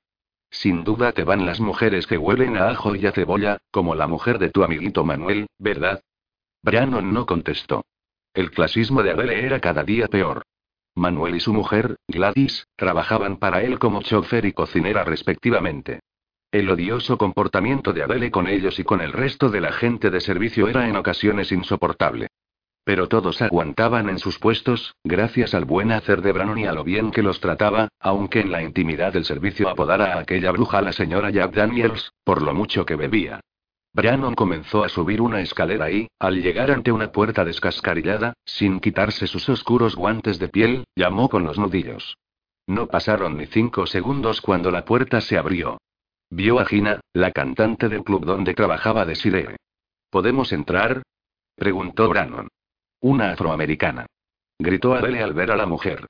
[0.51, 4.07] Sin duda te van las mujeres que huelen a ajo y a cebolla, como la
[4.07, 6.01] mujer de tu amiguito Manuel, ¿verdad?
[6.63, 7.85] Brannon no contestó.
[8.33, 10.43] El clasismo de Adele era cada día peor.
[10.95, 16.01] Manuel y su mujer, Gladys, trabajaban para él como chofer y cocinera respectivamente.
[16.51, 20.19] El odioso comportamiento de Adele con ellos y con el resto de la gente de
[20.19, 22.27] servicio era en ocasiones insoportable.
[22.89, 26.83] Pero todos aguantaban en sus puestos, gracias al buen hacer de Brannon y a lo
[26.83, 30.91] bien que los trataba, aunque en la intimidad del servicio apodara a aquella bruja la
[30.91, 33.41] señora Jack Daniels, por lo mucho que bebía.
[33.93, 39.27] Brannon comenzó a subir una escalera y, al llegar ante una puerta descascarillada, sin quitarse
[39.27, 42.17] sus oscuros guantes de piel, llamó con los nudillos.
[42.65, 45.77] No pasaron ni cinco segundos cuando la puerta se abrió.
[46.31, 49.57] Vio a Gina, la cantante del club donde trabajaba de Sire.
[50.09, 51.03] ¿Podemos entrar?
[51.55, 52.47] preguntó Brannon.
[53.01, 54.05] Una afroamericana.
[54.57, 56.07] Gritó Adele al ver a la mujer.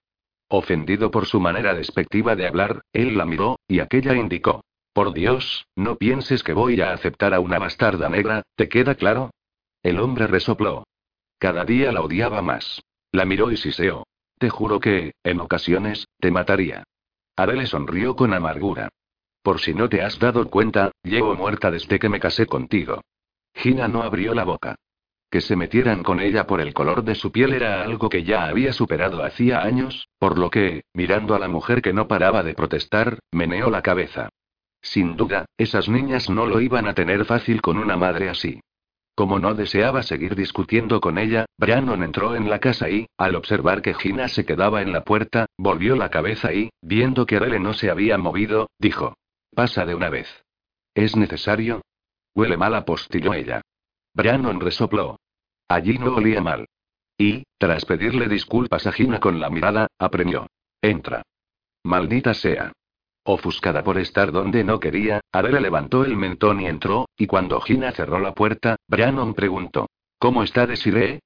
[0.47, 4.63] Ofendido por su manera despectiva de hablar, él la miró, y aquella indicó.
[4.91, 9.29] Por Dios, no pienses que voy a aceptar a una bastarda negra, ¿te queda claro?
[9.83, 10.83] El hombre resopló.
[11.37, 12.81] Cada día la odiaba más.
[13.11, 14.07] La miró y siseó.
[14.39, 16.83] Te juro que, en ocasiones, te mataría.
[17.35, 18.89] Adele sonrió con amargura.
[19.43, 23.01] Por si no te has dado cuenta, llevo muerta desde que me casé contigo.
[23.53, 24.75] Gina no abrió la boca.
[25.29, 28.45] Que se metieran con ella por el color de su piel era algo que ya
[28.45, 32.55] había superado hacía años, por lo que, mirando a la mujer que no paraba de
[32.55, 34.29] protestar, meneó la cabeza.
[34.81, 38.61] Sin duda, esas niñas no lo iban a tener fácil con una madre así.
[39.13, 43.81] Como no deseaba seguir discutiendo con ella, Brannon entró en la casa y, al observar
[43.81, 47.73] que Gina se quedaba en la puerta, volvió la cabeza y, viendo que Adele no
[47.73, 49.15] se había movido, dijo:
[49.53, 50.43] Pasa de una vez.
[50.95, 51.81] ¿Es necesario?
[52.33, 53.61] Huele mal, apostilló ella.
[54.19, 55.17] Brannon resopló.
[55.69, 56.67] Allí no olía mal.
[57.17, 60.47] Y, tras pedirle disculpas a Gina con la mirada, apremió.
[60.81, 61.21] Entra.
[61.85, 62.73] Maldita sea.
[63.23, 67.93] Ofuscada por estar donde no quería, Adele levantó el mentón y entró, y cuando Gina
[67.93, 69.87] cerró la puerta, Brannon preguntó.
[70.17, 71.21] ¿Cómo está Desiree?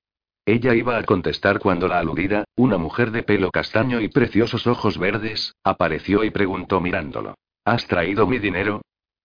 [0.45, 4.99] Ella iba a contestar cuando la aludida, una mujer de pelo castaño y preciosos ojos
[4.99, 7.33] verdes, apareció y preguntó mirándolo.
[7.65, 8.83] ¿Has traído mi dinero?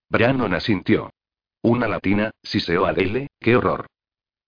[0.08, 1.10] Brannon asintió.
[1.62, 3.86] Una latina, siseó Adele, qué horror.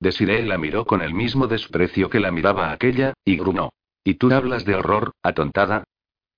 [0.01, 3.71] Desiree la miró con el mismo desprecio que la miraba aquella, y grunó.
[4.03, 5.85] ¿Y tú hablas de horror, atontada?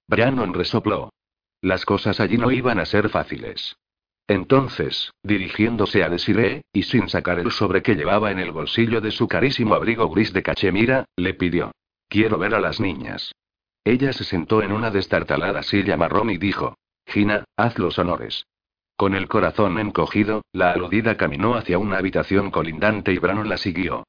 [0.08, 1.10] Brannon resopló.
[1.60, 3.76] Las cosas allí no iban a ser fáciles.
[4.26, 9.10] Entonces, dirigiéndose a Desiree, y sin sacar el sobre que llevaba en el bolsillo de
[9.12, 11.72] su carísimo abrigo gris de cachemira, le pidió.
[12.08, 13.32] Quiero ver a las niñas.
[13.84, 16.76] Ella se sentó en una destartalada silla marrón y dijo.
[17.06, 18.46] Gina, haz los honores.
[19.02, 24.04] Con el corazón encogido, la aludida caminó hacia una habitación colindante y Brano la siguió.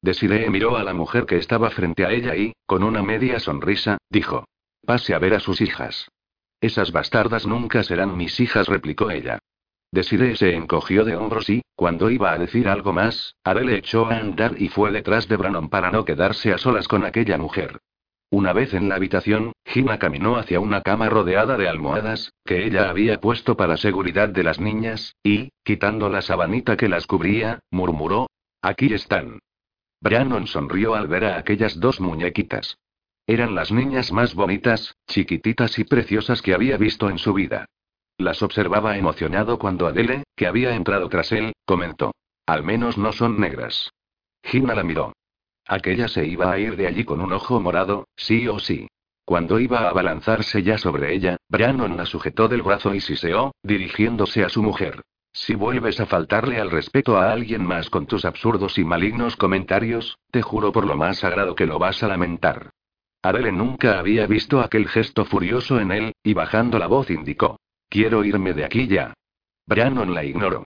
[0.00, 3.98] Desiree miró a la mujer que estaba frente a ella y, con una media sonrisa,
[4.08, 4.46] dijo:
[4.86, 6.08] Pase a ver a sus hijas.
[6.62, 9.38] Esas bastardas nunca serán mis hijas, replicó ella.
[9.92, 14.16] Desiree se encogió de hombros y, cuando iba a decir algo más, Adele echó a
[14.16, 17.80] andar y fue detrás de Brannon para no quedarse a solas con aquella mujer.
[18.30, 22.90] Una vez en la habitación, Gina caminó hacia una cama rodeada de almohadas, que ella
[22.90, 28.28] había puesto para seguridad de las niñas, y, quitando la sabanita que las cubría, murmuró:
[28.60, 29.38] Aquí están.
[30.00, 32.76] Brannon sonrió al ver a aquellas dos muñequitas.
[33.26, 37.66] Eran las niñas más bonitas, chiquititas y preciosas que había visto en su vida.
[38.18, 42.12] Las observaba emocionado cuando Adele, que había entrado tras él, comentó.
[42.46, 43.90] Al menos no son negras.
[44.42, 45.12] Gina la miró.
[45.68, 48.88] Aquella se iba a ir de allí con un ojo morado, sí o sí.
[49.26, 54.42] Cuando iba a abalanzarse ya sobre ella, Brannon la sujetó del brazo y siseó, dirigiéndose
[54.42, 55.02] a su mujer.
[55.30, 60.16] Si vuelves a faltarle al respeto a alguien más con tus absurdos y malignos comentarios,
[60.30, 62.70] te juro por lo más sagrado que lo vas a lamentar.
[63.20, 67.60] Adele nunca había visto aquel gesto furioso en él, y bajando la voz indicó.
[67.90, 69.12] Quiero irme de aquí ya.
[69.66, 70.64] Brannon la ignoró.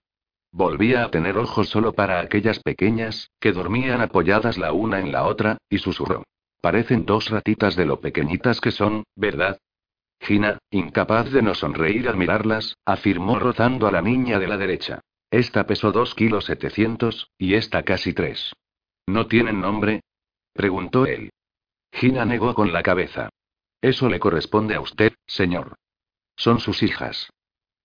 [0.55, 5.23] Volvía a tener ojos solo para aquellas pequeñas, que dormían apoyadas la una en la
[5.23, 6.23] otra, y susurró.
[6.61, 9.57] Parecen dos ratitas de lo pequeñitas que son, ¿verdad?
[10.19, 15.01] Gina, incapaz de no sonreír al mirarlas, afirmó rozando a la niña de la derecha.
[15.31, 18.53] Esta pesó dos kilos setecientos, y esta casi tres.
[19.07, 20.01] ¿No tienen nombre?
[20.53, 21.31] preguntó él.
[21.91, 23.29] Gina negó con la cabeza.
[23.81, 25.77] Eso le corresponde a usted, señor.
[26.35, 27.31] Son sus hijas.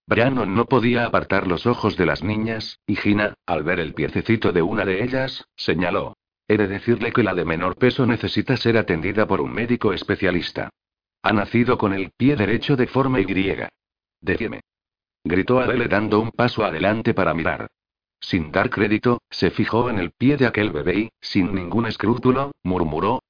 [0.08, 4.52] Brannon no podía apartar los ojos de las niñas, y Gina, al ver el piececito
[4.52, 6.16] de una de ellas, señaló.
[6.48, 10.70] He de decirle que la de menor peso necesita ser atendida por un médico especialista.
[11.22, 13.26] Ha nacido con el pie derecho de forma Y.
[14.22, 14.62] Déjeme.
[15.24, 17.66] Gritó Adele dando un paso adelante para mirar.
[18.18, 22.52] Sin dar crédito, se fijó en el pie de aquel bebé y, sin ningún escrúpulo,
[22.62, 23.22] murmuró.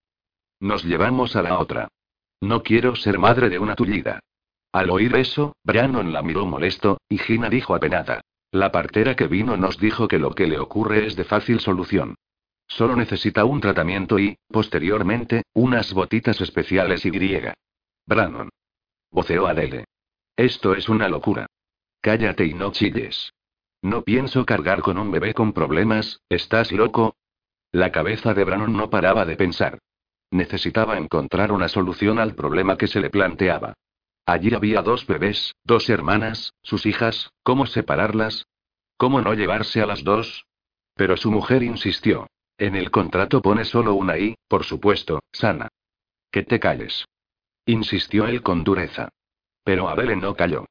[0.60, 1.88] Nos llevamos a la otra.
[2.40, 4.20] No quiero ser madre de una tullida.
[4.78, 8.20] Al oír eso, Brannon la miró molesto, y Gina dijo apenada.
[8.52, 12.14] La partera que vino nos dijo que lo que le ocurre es de fácil solución.
[12.68, 17.54] Solo necesita un tratamiento y, posteriormente, unas botitas especiales y griega.
[18.06, 18.50] Brannon.
[19.10, 19.84] Voceó Adele.
[20.36, 21.46] Esto es una locura.
[22.00, 23.32] Cállate y no chilles.
[23.82, 27.16] No pienso cargar con un bebé con problemas, ¿estás loco?
[27.72, 29.80] La cabeza de Brannon no paraba de pensar.
[30.30, 33.74] Necesitaba encontrar una solución al problema que se le planteaba.
[34.28, 38.46] Allí había dos bebés, dos hermanas, sus hijas, ¿cómo separarlas?
[38.98, 40.44] ¿Cómo no llevarse a las dos?
[40.92, 42.26] Pero su mujer insistió.
[42.58, 45.68] En el contrato pone solo una I, por supuesto, sana.
[46.30, 47.06] Que te calles.
[47.64, 49.08] Insistió él con dureza.
[49.64, 50.66] Pero Adele no calló.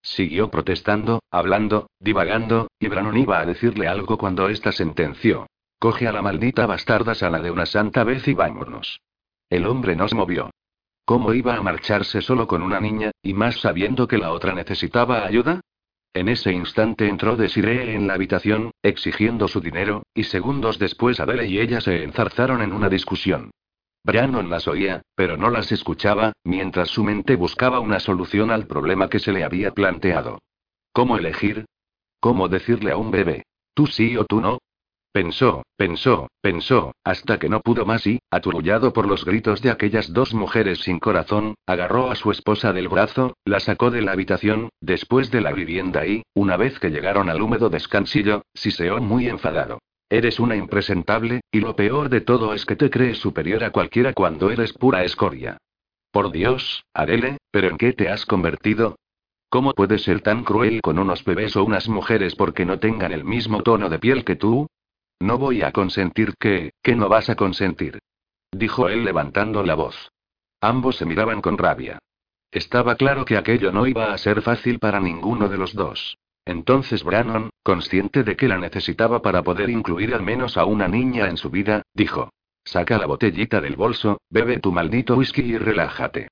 [0.00, 5.48] Siguió protestando, hablando, divagando, y Brannon iba a decirle algo cuando ésta sentenció.
[5.78, 9.02] Coge a la maldita bastarda sana de una santa vez y vámonos.
[9.50, 10.48] El hombre no se movió.
[11.12, 15.26] ¿Cómo iba a marcharse solo con una niña, y más sabiendo que la otra necesitaba
[15.26, 15.60] ayuda?
[16.14, 21.46] En ese instante entró Desiree en la habitación, exigiendo su dinero, y segundos después Adele
[21.48, 23.50] y ella se enzarzaron en una discusión.
[24.02, 29.10] Brannon las oía, pero no las escuchaba, mientras su mente buscaba una solución al problema
[29.10, 30.38] que se le había planteado.
[30.94, 31.66] ¿Cómo elegir?
[32.20, 33.42] ¿Cómo decirle a un bebé?
[33.74, 34.60] Tú sí o tú no,
[35.12, 40.10] Pensó, pensó, pensó, hasta que no pudo más y, aturullado por los gritos de aquellas
[40.14, 44.70] dos mujeres sin corazón, agarró a su esposa del brazo, la sacó de la habitación,
[44.80, 49.80] después de la vivienda y, una vez que llegaron al húmedo descansillo, siseó muy enfadado.
[50.08, 54.14] Eres una impresentable, y lo peor de todo es que te crees superior a cualquiera
[54.14, 55.58] cuando eres pura escoria.
[56.10, 58.96] Por Dios, Adele, ¿pero en qué te has convertido?
[59.50, 63.24] ¿Cómo puedes ser tan cruel con unos bebés o unas mujeres porque no tengan el
[63.24, 64.68] mismo tono de piel que tú?
[65.22, 68.00] No voy a consentir que, que no vas a consentir.
[68.50, 70.10] Dijo él levantando la voz.
[70.60, 72.00] Ambos se miraban con rabia.
[72.50, 76.18] Estaba claro que aquello no iba a ser fácil para ninguno de los dos.
[76.44, 81.28] Entonces Brannon, consciente de que la necesitaba para poder incluir al menos a una niña
[81.28, 82.30] en su vida, dijo.
[82.64, 86.30] Saca la botellita del bolso, bebe tu maldito whisky y relájate.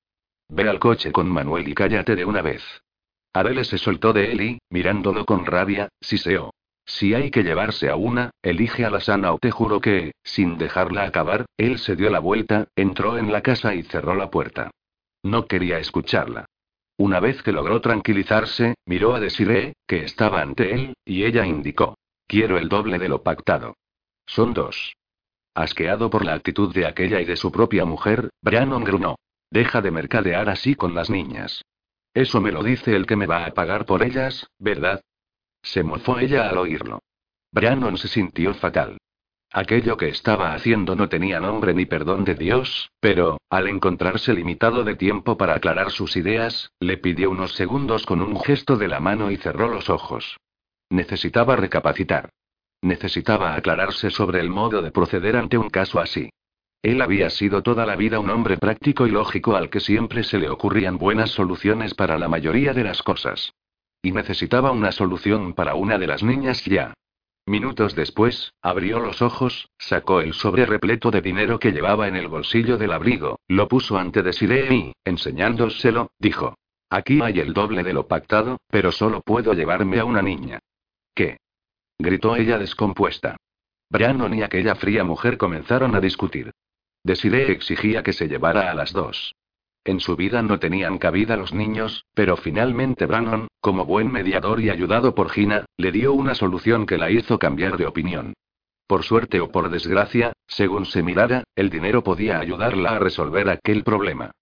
[0.48, 2.64] Ve al coche con Manuel y cállate de una vez.
[3.34, 6.49] Adele se soltó de él y, mirándolo con rabia, siseó.
[6.92, 10.58] Si hay que llevarse a una, elige a la sana o te juro que, sin
[10.58, 14.72] dejarla acabar, él se dio la vuelta, entró en la casa y cerró la puerta.
[15.22, 16.46] No quería escucharla.
[16.98, 21.96] Una vez que logró tranquilizarse, miró a Desiree, que estaba ante él, y ella indicó.
[22.26, 23.76] Quiero el doble de lo pactado.
[24.26, 24.94] Son dos.
[25.54, 29.14] Asqueado por la actitud de aquella y de su propia mujer, Brannon grunó.
[29.48, 31.62] Deja de mercadear así con las niñas.
[32.14, 35.00] Eso me lo dice el que me va a pagar por ellas, ¿verdad?
[35.62, 37.00] Se mofó ella al oírlo.
[37.52, 38.98] Brannon se sintió fatal.
[39.52, 44.84] Aquello que estaba haciendo no tenía nombre ni perdón de Dios, pero, al encontrarse limitado
[44.84, 49.00] de tiempo para aclarar sus ideas, le pidió unos segundos con un gesto de la
[49.00, 50.36] mano y cerró los ojos.
[50.88, 52.30] Necesitaba recapacitar.
[52.82, 56.30] Necesitaba aclararse sobre el modo de proceder ante un caso así.
[56.82, 60.38] Él había sido toda la vida un hombre práctico y lógico al que siempre se
[60.38, 63.52] le ocurrían buenas soluciones para la mayoría de las cosas.
[64.02, 66.94] Y necesitaba una solución para una de las niñas ya.
[67.46, 72.28] Minutos después, abrió los ojos, sacó el sobre repleto de dinero que llevaba en el
[72.28, 76.54] bolsillo del abrigo, lo puso ante Desiree y, enseñándoselo, dijo.
[76.88, 80.58] Aquí hay el doble de lo pactado, pero solo puedo llevarme a una niña.
[81.14, 81.38] ¿Qué?
[81.98, 83.36] gritó ella descompuesta.
[83.90, 86.52] Brianon y aquella fría mujer comenzaron a discutir.
[87.02, 89.34] Desiree exigía que se llevara a las dos.
[89.84, 94.70] En su vida no tenían cabida los niños, pero finalmente Brannon, como buen mediador y
[94.70, 98.34] ayudado por Gina, le dio una solución que la hizo cambiar de opinión.
[98.86, 103.84] Por suerte o por desgracia, según se mirara, el dinero podía ayudarla a resolver aquel
[103.84, 104.32] problema.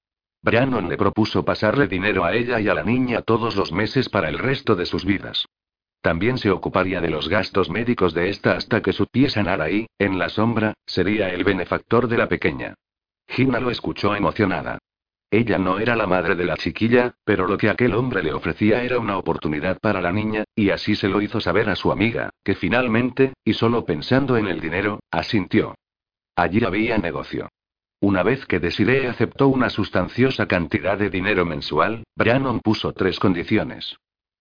[0.41, 4.29] Brannon le propuso pasarle dinero a ella y a la niña todos los meses para
[4.29, 5.45] el resto de sus vidas.
[6.01, 9.89] También se ocuparía de los gastos médicos de esta hasta que su pie sanara y,
[9.99, 12.75] en la sombra, sería el benefactor de la pequeña.
[13.27, 14.78] Gina lo escuchó emocionada.
[15.31, 18.83] Ella no era la madre de la chiquilla, pero lo que aquel hombre le ofrecía
[18.83, 22.31] era una oportunidad para la niña, y así se lo hizo saber a su amiga,
[22.43, 25.75] que finalmente, y solo pensando en el dinero, asintió.
[26.35, 27.49] Allí había negocio.
[28.01, 33.97] Una vez que Desiree aceptó una sustanciosa cantidad de dinero mensual, Brannon puso tres condiciones.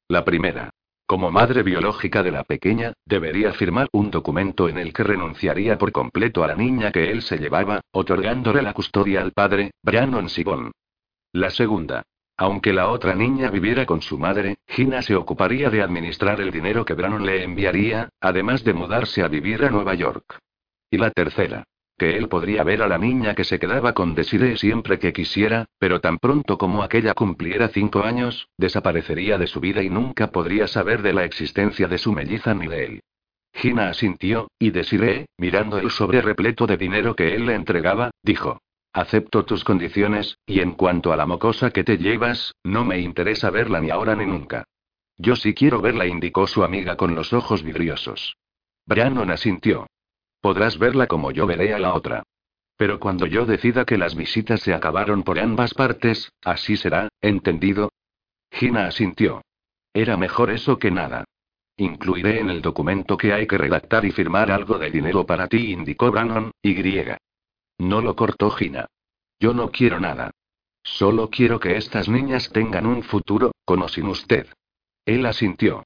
[0.08, 0.70] La primera.
[1.08, 5.92] Como madre biológica de la pequeña, debería firmar un documento en el que renunciaría por
[5.92, 10.72] completo a la niña que él se llevaba, otorgándole la custodia al padre, Brannon Sibon.
[11.38, 12.02] La segunda.
[12.36, 16.84] Aunque la otra niña viviera con su madre, Gina se ocuparía de administrar el dinero
[16.84, 20.40] que Brannon le enviaría, además de mudarse a vivir a Nueva York.
[20.90, 21.64] Y la tercera
[21.96, 25.66] que él podría ver a la niña que se quedaba con Desiree siempre que quisiera,
[25.78, 30.68] pero tan pronto como aquella cumpliera cinco años, desaparecería de su vida y nunca podría
[30.68, 33.00] saber de la existencia de su melliza ni de él.
[33.54, 38.60] Gina asintió, y Desiree, mirando el sobre repleto de dinero que él le entregaba, dijo.
[38.94, 43.50] Acepto tus condiciones, y en cuanto a la mocosa que te llevas, no me interesa
[43.50, 44.64] verla ni ahora ni nunca.
[45.18, 48.38] Yo sí quiero verla, indicó su amiga con los ojos vidriosos.
[48.86, 49.88] Brannon asintió.
[50.42, 52.24] Podrás verla como yo veré a la otra.
[52.78, 57.92] Pero cuando yo decida que las visitas se acabaron por ambas partes, así será, ¿entendido?
[58.52, 59.42] Gina asintió.
[59.94, 61.26] Era mejor eso que nada.
[61.76, 65.72] Incluiré en el documento que hay que redactar y firmar algo de dinero para ti,
[65.72, 67.18] indicó Brannon, y griega.
[67.78, 68.88] No lo cortó Gina.
[69.40, 70.32] Yo no quiero nada.
[70.84, 74.48] Solo quiero que estas niñas tengan un futuro, con o sin usted.
[75.06, 75.84] Él asintió.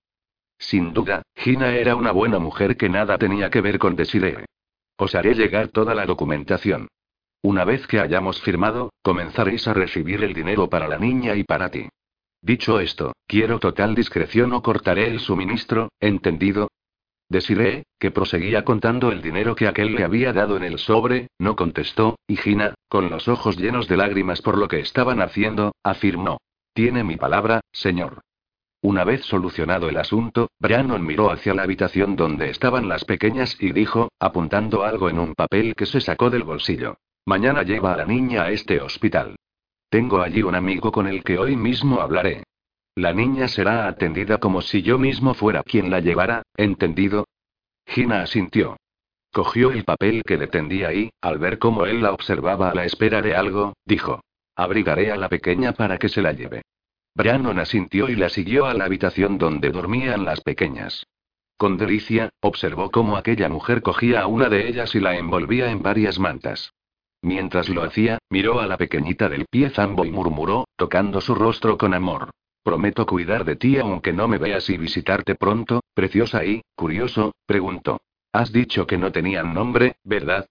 [0.58, 4.46] Sin duda, Gina era una buena mujer que nada tenía que ver con Desiree.
[4.98, 6.88] Os haré llegar toda la documentación.
[7.42, 11.70] Una vez que hayamos firmado, comenzaréis a recibir el dinero para la niña y para
[11.70, 11.90] ti.
[12.40, 16.70] Dicho esto, quiero total discreción o cortaré el suministro, ¿entendido?
[17.32, 21.56] Desiree, que proseguía contando el dinero que aquel le había dado en el sobre, no
[21.56, 26.42] contestó, y Gina, con los ojos llenos de lágrimas por lo que estaban haciendo, afirmó.
[26.74, 28.20] Tiene mi palabra, señor.
[28.82, 33.72] Una vez solucionado el asunto, Brannon miró hacia la habitación donde estaban las pequeñas y
[33.72, 36.98] dijo, apuntando algo en un papel que se sacó del bolsillo.
[37.26, 39.38] Mañana lleva a la niña a este hospital.
[39.90, 42.44] Tengo allí un amigo con el que hoy mismo hablaré.
[42.96, 47.26] La niña será atendida como si yo mismo fuera quien la llevara, ¿entendido?
[47.86, 48.78] Gina asintió.
[49.32, 52.84] Cogió el papel que le tendía y, al ver cómo él la observaba a la
[52.84, 54.20] espera de algo, dijo.
[54.58, 56.64] Abrigaré a la pequeña para que se la lleve.
[57.16, 61.06] Brannon asintió y la siguió a la habitación donde dormían las pequeñas.
[61.58, 65.82] Con delicia, observó cómo aquella mujer cogía a una de ellas y la envolvía en
[65.82, 66.74] varias mantas.
[67.22, 71.78] Mientras lo hacía, miró a la pequeñita del pie zambo y murmuró, tocando su rostro
[71.78, 72.32] con amor.
[72.64, 78.02] Prometo cuidar de ti aunque no me veas y visitarte pronto, preciosa y, curioso, preguntó.
[78.32, 80.48] Has dicho que no tenían nombre, ¿verdad?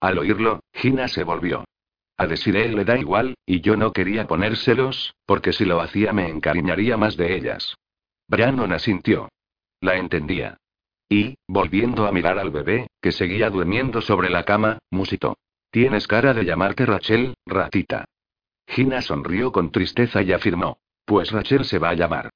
[0.00, 1.64] Al oírlo, Gina se volvió.
[2.16, 6.28] A Desiree le da igual, y yo no quería ponérselos, porque si lo hacía me
[6.28, 7.76] encariñaría más de ellas.
[8.28, 9.28] Brannon asintió.
[9.80, 10.58] La entendía.
[11.08, 15.36] Y, volviendo a mirar al bebé, que seguía durmiendo sobre la cama, musitó.
[15.70, 18.04] Tienes cara de llamarte Rachel, ratita.
[18.66, 20.78] Gina sonrió con tristeza y afirmó.
[21.04, 22.30] Pues Rachel se va a llamar.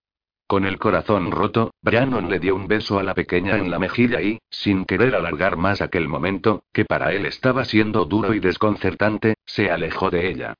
[0.47, 4.23] Con el corazón roto, Brannon le dio un beso a la pequeña en la mejilla
[4.23, 9.35] y, sin querer alargar más aquel momento, que para él estaba siendo duro y desconcertante,
[9.45, 10.55] se alejó de ella.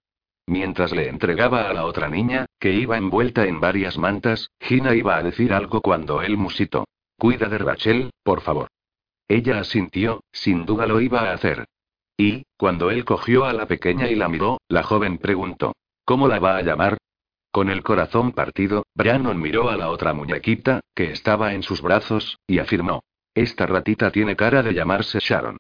[0.47, 5.17] Mientras le entregaba a la otra niña, que iba envuelta en varias mantas, Gina iba
[5.17, 6.85] a decir algo cuando él musitó.
[7.19, 8.69] Cuida de Rachel, por favor.
[9.27, 11.67] Ella asintió, sin duda lo iba a hacer.
[12.17, 15.73] Y, cuando él cogió a la pequeña y la miró, la joven preguntó.
[16.05, 16.97] ¿Cómo la va a llamar?
[17.59, 22.39] Con el corazón partido, Brannon miró a la otra muñequita, que estaba en sus brazos,
[22.47, 23.03] y afirmó.
[23.35, 25.57] Esta ratita tiene cara de llamarse Sharon.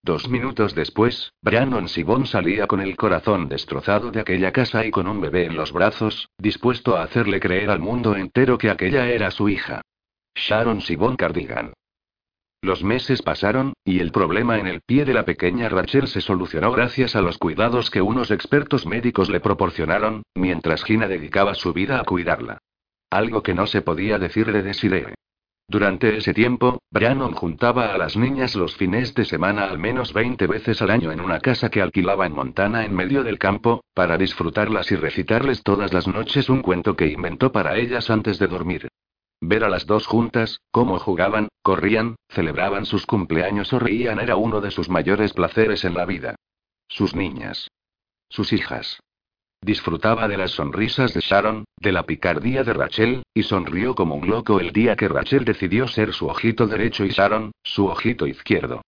[0.00, 5.08] Dos minutos después, Brannon Sibon salía con el corazón destrozado de aquella casa y con
[5.08, 9.32] un bebé en los brazos, dispuesto a hacerle creer al mundo entero que aquella era
[9.32, 9.82] su hija.
[10.36, 11.72] Sharon Sibon Cardigan.
[12.62, 16.70] Los meses pasaron, y el problema en el pie de la pequeña Rachel se solucionó
[16.72, 21.98] gracias a los cuidados que unos expertos médicos le proporcionaron, mientras Gina dedicaba su vida
[21.98, 22.58] a cuidarla.
[23.10, 25.14] Algo que no se podía decirle de Siree.
[25.68, 30.46] Durante ese tiempo, Brannon juntaba a las niñas los fines de semana al menos 20
[30.46, 34.18] veces al año en una casa que alquilaba en Montana en medio del campo, para
[34.18, 38.88] disfrutarlas y recitarles todas las noches un cuento que inventó para ellas antes de dormir.
[39.40, 44.60] Ver a las dos juntas, cómo jugaban, corrían, celebraban sus cumpleaños o reían era uno
[44.60, 46.36] de sus mayores placeres en la vida.
[46.88, 47.70] Sus niñas.
[48.28, 49.00] Sus hijas.
[49.62, 54.28] Disfrutaba de las sonrisas de Sharon, de la picardía de Rachel, y sonrió como un
[54.28, 58.82] loco el día que Rachel decidió ser su ojito derecho y Sharon, su ojito izquierdo.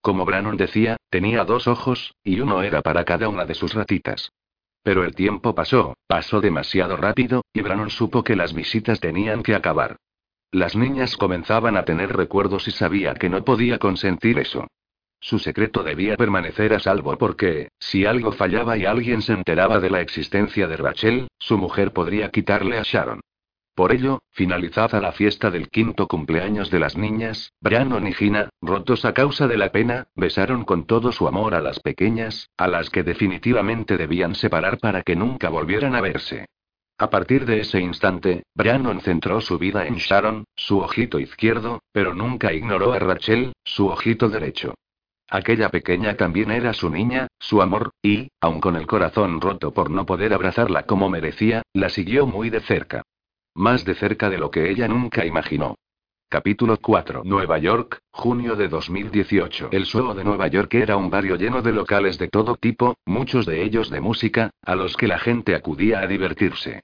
[0.00, 4.30] Como Brannon decía, tenía dos ojos, y uno era para cada una de sus ratitas.
[4.86, 9.56] Pero el tiempo pasó, pasó demasiado rápido, y Brannon supo que las visitas tenían que
[9.56, 9.96] acabar.
[10.52, 14.68] Las niñas comenzaban a tener recuerdos y sabía que no podía consentir eso.
[15.18, 19.90] Su secreto debía permanecer a salvo porque, si algo fallaba y alguien se enteraba de
[19.90, 23.22] la existencia de Rachel, su mujer podría quitarle a Sharon.
[23.76, 29.04] Por ello, finalizada la fiesta del quinto cumpleaños de las niñas, Brannon y Gina, rotos
[29.04, 32.88] a causa de la pena, besaron con todo su amor a las pequeñas, a las
[32.88, 36.46] que definitivamente debían separar para que nunca volvieran a verse.
[36.96, 42.14] A partir de ese instante, Brannon centró su vida en Sharon, su ojito izquierdo, pero
[42.14, 44.72] nunca ignoró a Rachel, su ojito derecho.
[45.28, 49.90] Aquella pequeña también era su niña, su amor, y, aun con el corazón roto por
[49.90, 53.02] no poder abrazarla como merecía, la siguió muy de cerca.
[53.56, 55.78] Más de cerca de lo que ella nunca imaginó.
[56.28, 57.22] Capítulo 4.
[57.24, 59.70] Nueva York, junio de 2018.
[59.72, 63.46] El suelo de Nueva York era un barrio lleno de locales de todo tipo, muchos
[63.46, 66.82] de ellos de música, a los que la gente acudía a divertirse.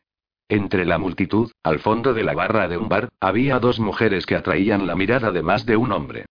[0.49, 4.37] Entre la multitud, al fondo de la barra de un bar, había dos mujeres que
[4.37, 6.25] atraían la mirada de más de un hombre.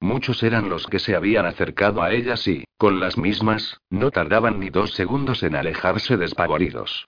[0.00, 4.58] Muchos eran los que se habían acercado a ellas y, con las mismas, no tardaban
[4.58, 7.06] ni dos segundos en alejarse despavoridos.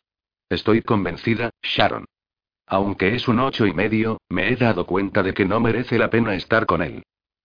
[0.48, 2.04] Estoy convencida, Sharon.
[2.66, 6.10] Aunque es un ocho y medio, me he dado cuenta de que no merece la
[6.10, 7.04] pena estar con él.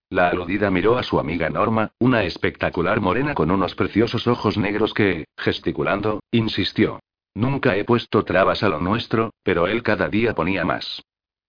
[0.09, 4.93] La aludida miró a su amiga Norma, una espectacular morena con unos preciosos ojos negros
[4.93, 6.99] que, gesticulando, insistió.
[7.35, 11.01] Nunca he puesto trabas a lo nuestro, pero él cada día ponía más.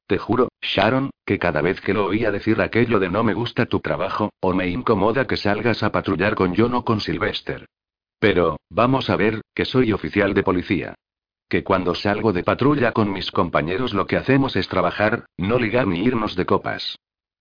[0.06, 3.66] Te juro, Sharon, que cada vez que lo oía decir aquello de no me gusta
[3.66, 7.66] tu trabajo, o me incomoda que salgas a patrullar con John o con Sylvester.
[8.18, 10.94] Pero, vamos a ver, que soy oficial de policía
[11.52, 15.86] que cuando salgo de patrulla con mis compañeros lo que hacemos es trabajar, no ligar
[15.86, 16.98] ni irnos de copas.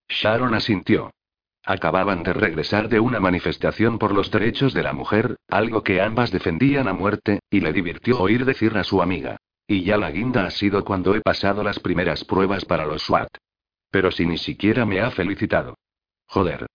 [0.10, 1.12] Sharon asintió.
[1.64, 6.30] Acababan de regresar de una manifestación por los derechos de la mujer, algo que ambas
[6.30, 9.38] defendían a muerte, y le divirtió oír decir a su amiga.
[9.66, 13.30] Y ya la guinda ha sido cuando he pasado las primeras pruebas para los SWAT.
[13.92, 15.78] Pero si ni siquiera me ha felicitado.
[16.26, 16.68] Joder.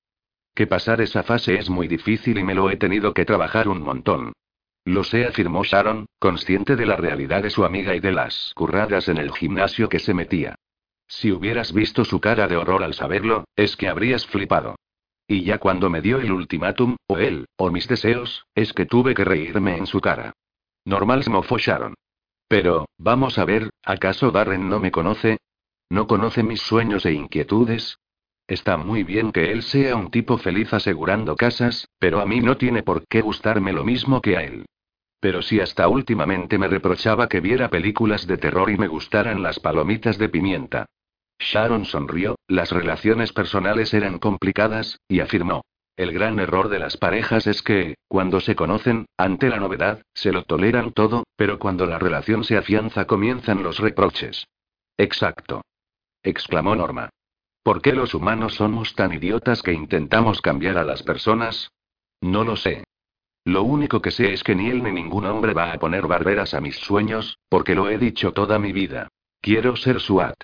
[0.55, 3.83] Que pasar esa fase es muy difícil y me lo he tenido que trabajar un
[3.83, 4.33] montón.
[4.87, 9.09] Lo sé, afirmó Sharon, consciente de la realidad de su amiga y de las curradas
[9.09, 10.55] en el gimnasio que se metía.
[11.09, 14.77] Si hubieras visto su cara de horror al saberlo, es que habrías flipado.
[15.27, 19.17] Y ya cuando me dio el ultimátum, o él, o mis deseos, es que tuve
[19.17, 20.35] que reírme en su cara.
[20.85, 21.95] Normal se Sharon.
[22.47, 25.39] Pero, vamos a ver, ¿acaso Darren no me conoce?
[25.91, 27.99] ¿No conoce mis sueños e inquietudes?
[28.47, 32.57] Está muy bien que él sea un tipo feliz asegurando casas, pero a mí no
[32.57, 34.65] tiene por qué gustarme lo mismo que a él.
[35.27, 39.59] Pero si hasta últimamente me reprochaba que viera películas de terror y me gustaran las
[39.59, 40.87] palomitas de pimienta.
[41.41, 45.65] Sharon sonrió, las relaciones personales eran complicadas, y afirmó.
[45.97, 50.31] El gran error de las parejas es que, cuando se conocen, ante la novedad, se
[50.31, 54.47] lo toleran todo, pero cuando la relación se afianza comienzan los reproches.
[54.97, 55.63] Exacto.
[56.23, 57.11] exclamó Norma.
[57.65, 61.73] ¿Por qué los humanos somos tan idiotas que intentamos cambiar a las personas?
[62.21, 62.85] No lo sé.
[63.47, 66.53] Lo único que sé es que ni él ni ningún hombre va a poner barreras
[66.53, 69.07] a mis sueños, porque lo he dicho toda mi vida.
[69.41, 70.35] Quiero ser SWAT.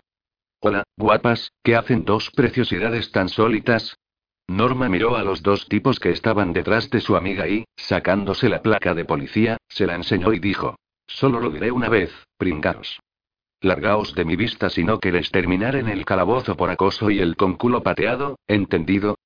[0.61, 3.98] Hola, guapas, ¿qué hacen dos preciosidades tan sólitas?
[4.46, 8.62] Norma miró a los dos tipos que estaban detrás de su amiga y, sacándose la
[8.62, 10.76] placa de policía, se la enseñó y dijo.
[11.09, 13.00] Solo lo diré una vez, pringaos.
[13.61, 17.34] Largaos de mi vista si no queréis terminar en el calabozo por acoso y el
[17.34, 19.16] conculo pateado, ¿entendido?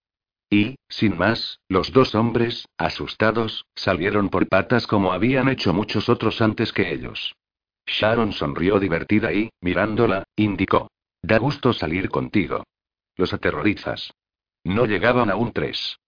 [0.49, 6.41] Y, sin más, los dos hombres, asustados, salieron por patas como habían hecho muchos otros
[6.41, 7.35] antes que ellos.
[7.87, 10.91] Sharon sonrió divertida y, mirándola, indicó.
[11.23, 12.65] Da gusto salir contigo.
[13.17, 14.13] Los aterrorizas.
[14.65, 15.99] No llegaban aún tres.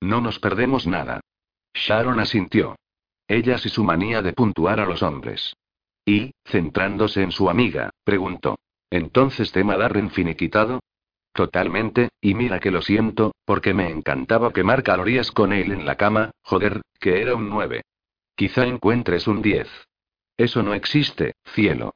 [0.00, 1.20] No nos perdemos nada.
[1.74, 2.76] Sharon asintió.
[3.26, 5.56] Ellas y su manía de puntuar a los hombres.
[6.04, 8.58] Y, centrándose en su amiga, preguntó.
[8.90, 10.80] ¿Entonces tema Darren finiquitado?
[11.38, 15.94] Totalmente, y mira que lo siento, porque me encantaba quemar calorías con él en la
[15.94, 17.82] cama, joder, que era un 9.
[18.34, 19.68] Quizá encuentres un 10.
[20.36, 21.94] Eso no existe, cielo.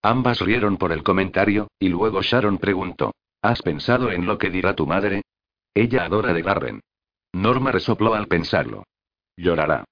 [0.00, 3.12] Ambas rieron por el comentario, y luego Sharon preguntó.
[3.42, 5.20] ¿Has pensado en lo que dirá tu madre?
[5.74, 6.80] Ella adora de Garren.
[7.34, 8.84] Norma resopló al pensarlo.
[9.36, 9.84] Llorará.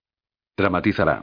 [0.56, 1.20] Dramatizará.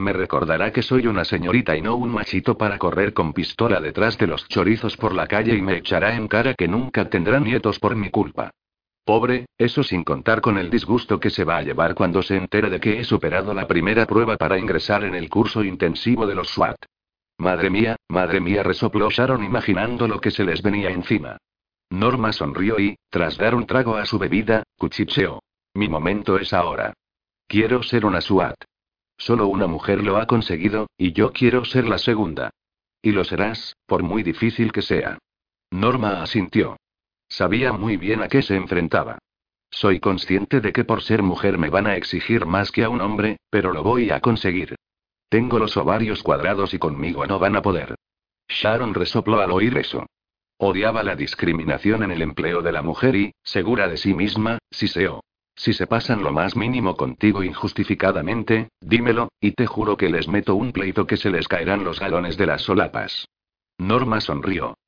[0.00, 4.16] Me recordará que soy una señorita y no un machito para correr con pistola detrás
[4.16, 7.78] de los chorizos por la calle y me echará en cara que nunca tendrá nietos
[7.78, 8.50] por mi culpa.
[9.04, 12.70] Pobre, eso sin contar con el disgusto que se va a llevar cuando se entere
[12.70, 16.48] de que he superado la primera prueba para ingresar en el curso intensivo de los
[16.48, 16.78] SWAT.
[17.36, 21.36] Madre mía, madre mía, resopló Sharon imaginando lo que se les venía encima.
[21.90, 25.40] Norma sonrió y, tras dar un trago a su bebida, cuchicheó.
[25.74, 26.94] Mi momento es ahora.
[27.46, 28.69] Quiero ser una SWAT.
[29.20, 32.50] Solo una mujer lo ha conseguido, y yo quiero ser la segunda.
[33.02, 35.18] Y lo serás, por muy difícil que sea.
[35.70, 36.78] Norma asintió.
[37.28, 39.18] Sabía muy bien a qué se enfrentaba.
[39.70, 43.02] Soy consciente de que por ser mujer me van a exigir más que a un
[43.02, 44.76] hombre, pero lo voy a conseguir.
[45.28, 47.96] Tengo los ovarios cuadrados y conmigo no van a poder.
[48.48, 50.06] Sharon resopló al oír eso.
[50.56, 54.88] Odiaba la discriminación en el empleo de la mujer y, segura de sí misma, si
[54.88, 55.20] seo.
[55.60, 60.54] Si se pasan lo más mínimo contigo injustificadamente, dímelo, y te juro que les meto
[60.54, 63.28] un pleito que se les caerán los galones de las solapas.
[63.76, 64.78] Norma sonrió.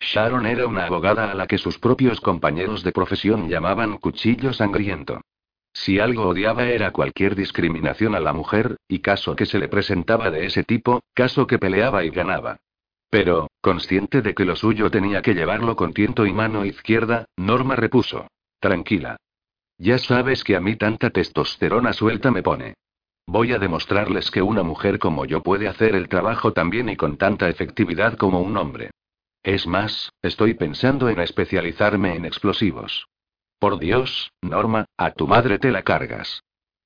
[0.00, 5.20] Sharon era una abogada a la que sus propios compañeros de profesión llamaban cuchillo sangriento.
[5.74, 10.30] Si algo odiaba era cualquier discriminación a la mujer, y caso que se le presentaba
[10.30, 12.56] de ese tipo, caso que peleaba y ganaba.
[13.10, 17.76] Pero, consciente de que lo suyo tenía que llevarlo con tiento y mano izquierda, Norma
[17.76, 18.28] repuso.
[18.58, 19.18] Tranquila.
[19.78, 22.74] Ya sabes que a mí tanta testosterona suelta me pone.
[23.26, 27.16] Voy a demostrarles que una mujer como yo puede hacer el trabajo también y con
[27.16, 28.90] tanta efectividad como un hombre.
[29.42, 33.06] Es más, estoy pensando en especializarme en explosivos.
[33.58, 36.42] Por Dios, Norma, a tu madre te la cargas.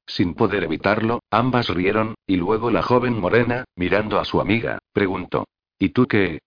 [0.06, 5.46] Sin poder evitarlo, ambas rieron, y luego la joven morena, mirando a su amiga, preguntó.
[5.78, 6.40] ¿Y tú qué?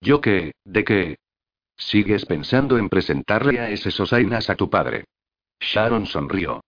[0.00, 0.52] ¿Yo qué?
[0.64, 1.16] ¿De qué?
[1.76, 5.04] ¿Sigues pensando en presentarle a ese Sosainas a tu padre?
[5.60, 6.62] Sharon sonrió.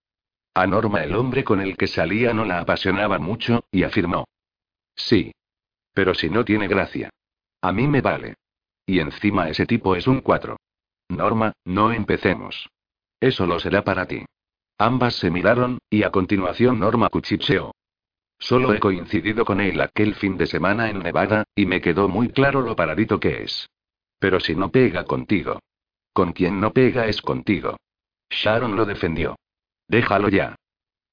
[0.53, 4.25] A Norma el hombre con el que salía no la apasionaba mucho, y afirmó.
[4.95, 5.31] Sí.
[5.93, 7.09] Pero si no tiene gracia.
[7.61, 8.35] A mí me vale.
[8.85, 10.57] Y encima ese tipo es un cuatro.
[11.09, 12.69] Norma, no empecemos.
[13.19, 14.25] Eso lo será para ti.
[14.77, 17.71] Ambas se miraron, y a continuación Norma cuchicheó.
[18.39, 22.29] Solo he coincidido con él aquel fin de semana en Nevada, y me quedó muy
[22.29, 23.69] claro lo paradito que es.
[24.17, 25.59] Pero si no pega contigo.
[26.11, 27.77] Con quien no pega es contigo.
[28.31, 29.37] Sharon lo defendió.
[29.87, 30.55] Déjalo ya.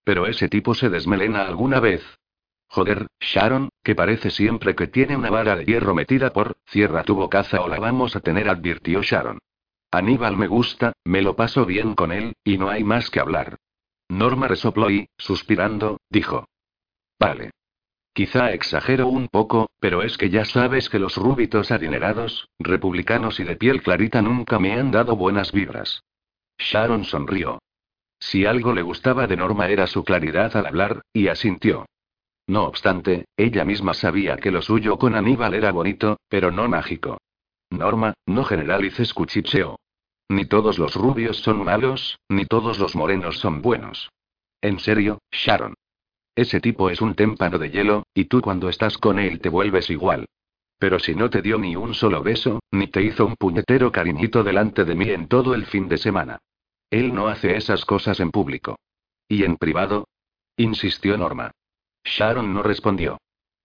[0.04, 2.02] Pero ese tipo se desmelena alguna vez.
[2.68, 7.14] Joder, Sharon, que parece siempre que tiene una vara de hierro metida por, cierra tu
[7.14, 9.38] bocaza o la vamos a tener, advirtió Sharon.
[9.90, 13.56] Aníbal me gusta, me lo paso bien con él, y no hay más que hablar.
[14.08, 16.46] Norma resopló y, suspirando, dijo.
[17.18, 17.50] Vale.
[18.12, 23.44] Quizá exagero un poco, pero es que ya sabes que los rúbitos adinerados, republicanos y
[23.44, 26.02] de piel clarita nunca me han dado buenas vibras.
[26.58, 27.60] Sharon sonrió.
[28.20, 31.86] Si algo le gustaba de Norma era su claridad al hablar, y asintió.
[32.46, 37.18] No obstante, ella misma sabía que lo suyo con Aníbal era bonito, pero no mágico.
[37.70, 39.78] Norma, no generalices cuchicheo.
[40.28, 44.10] Ni todos los rubios son malos, ni todos los morenos son buenos.
[44.60, 45.74] En serio, Sharon.
[46.34, 49.90] Ese tipo es un témpano de hielo, y tú cuando estás con él te vuelves
[49.90, 50.26] igual.
[50.78, 54.44] Pero si no te dio ni un solo beso, ni te hizo un puñetero cariñito
[54.44, 56.38] delante de mí en todo el fin de semana.
[56.90, 58.78] Él no hace esas cosas en público.
[59.28, 60.08] ¿Y en privado?
[60.56, 61.50] insistió Norma.
[62.04, 63.18] Sharon no respondió.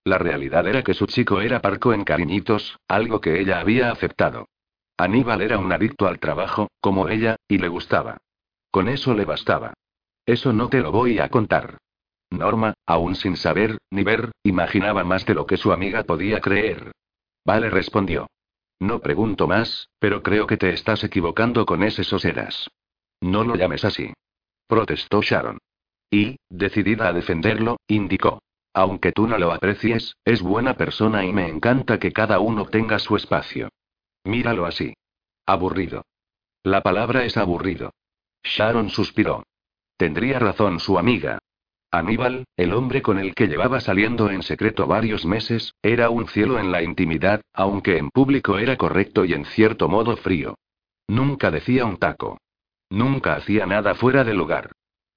[0.03, 4.47] La realidad era que su chico era parco en cariñitos, algo que ella había aceptado.
[4.97, 8.17] Aníbal era un adicto al trabajo, como ella, y le gustaba.
[8.69, 9.73] Con eso le bastaba.
[10.25, 11.77] Eso no te lo voy a contar.
[12.29, 16.91] Norma, aún sin saber, ni ver, imaginaba más de lo que su amiga podía creer.
[17.45, 18.27] Vale, respondió.
[18.79, 22.69] No pregunto más, pero creo que te estás equivocando con ese soseras.
[23.21, 24.13] No lo llames así.
[24.67, 25.59] Protestó Sharon.
[26.09, 28.39] Y, decidida a defenderlo, indicó.
[28.73, 32.99] Aunque tú no lo aprecies, es buena persona y me encanta que cada uno tenga
[32.99, 33.69] su espacio.
[34.23, 34.93] Míralo así.
[35.45, 36.05] Aburrido.
[36.63, 37.91] La palabra es aburrido.
[38.43, 39.43] Sharon suspiró.
[39.97, 41.39] Tendría razón su amiga.
[41.93, 46.57] Aníbal, el hombre con el que llevaba saliendo en secreto varios meses, era un cielo
[46.57, 50.55] en la intimidad, aunque en público era correcto y en cierto modo frío.
[51.07, 52.39] Nunca decía un taco.
[52.89, 54.71] Nunca hacía nada fuera de lugar.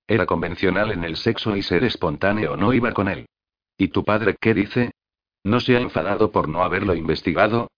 [0.06, 3.24] Era convencional en el sexo y ser espontáneo no iba con él.
[3.78, 4.90] ¿Y tu padre qué dice?
[5.44, 7.70] ¿No se ha enfadado por no haberlo investigado?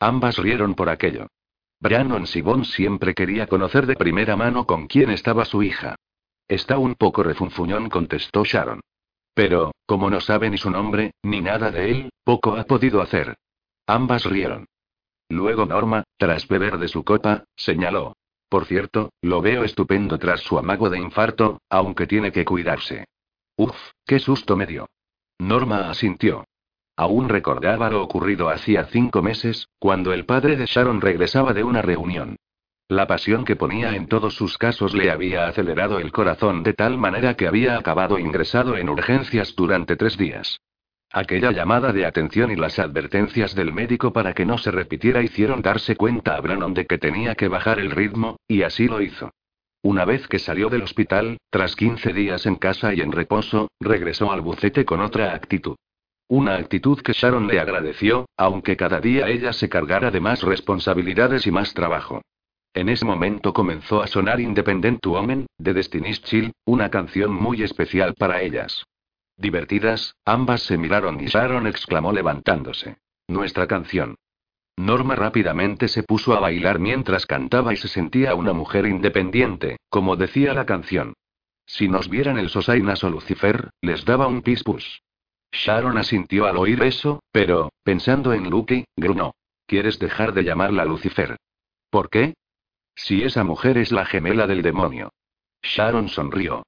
[0.00, 1.26] Ambas rieron por aquello.
[1.78, 5.96] Brannon Sibon siempre quería conocer de primera mano con quién estaba su hija.
[6.48, 8.80] Está un poco refunfuñón, contestó Sharon.
[9.34, 13.36] Pero, como no sabe ni su nombre, ni nada de él, poco ha podido hacer.
[13.86, 14.66] Ambas rieron.
[15.28, 18.14] Luego Norma, tras beber de su copa, señaló.
[18.48, 23.06] Por cierto, lo veo estupendo tras su amago de infarto, aunque tiene que cuidarse.
[23.56, 24.88] Uf, qué susto me dio.
[25.38, 26.44] Norma asintió.
[26.96, 31.82] Aún recordaba lo ocurrido hacía cinco meses, cuando el padre de Sharon regresaba de una
[31.82, 32.36] reunión.
[32.88, 36.96] La pasión que ponía en todos sus casos le había acelerado el corazón de tal
[36.98, 40.60] manera que había acabado ingresado en urgencias durante tres días.
[41.10, 45.62] Aquella llamada de atención y las advertencias del médico para que no se repitiera hicieron
[45.62, 49.32] darse cuenta a Brannon de que tenía que bajar el ritmo, y así lo hizo.
[49.82, 54.30] Una vez que salió del hospital, tras 15 días en casa y en reposo, regresó
[54.30, 55.74] al bucete con otra actitud.
[56.28, 61.48] Una actitud que Sharon le agradeció, aunque cada día ella se cargara de más responsabilidades
[61.48, 62.22] y más trabajo.
[62.76, 68.12] En ese momento comenzó a sonar Independent Woman, de Destiny's Chill, una canción muy especial
[68.12, 68.84] para ellas.
[69.38, 72.98] Divertidas, ambas se miraron y Sharon exclamó levantándose.
[73.28, 74.16] Nuestra canción.
[74.76, 80.16] Norma rápidamente se puso a bailar mientras cantaba y se sentía una mujer independiente, como
[80.16, 81.14] decía la canción.
[81.64, 85.00] Si nos vieran el Sosainas o Lucifer, les daba un pispus.
[85.50, 89.32] Sharon asintió al oír eso, pero, pensando en Lucky, grunó.
[89.66, 91.38] ¿Quieres dejar de llamarla Lucifer?
[91.88, 92.34] ¿Por qué?
[92.96, 95.12] Si esa mujer es la gemela del demonio.
[95.62, 96.64] Sharon sonrió.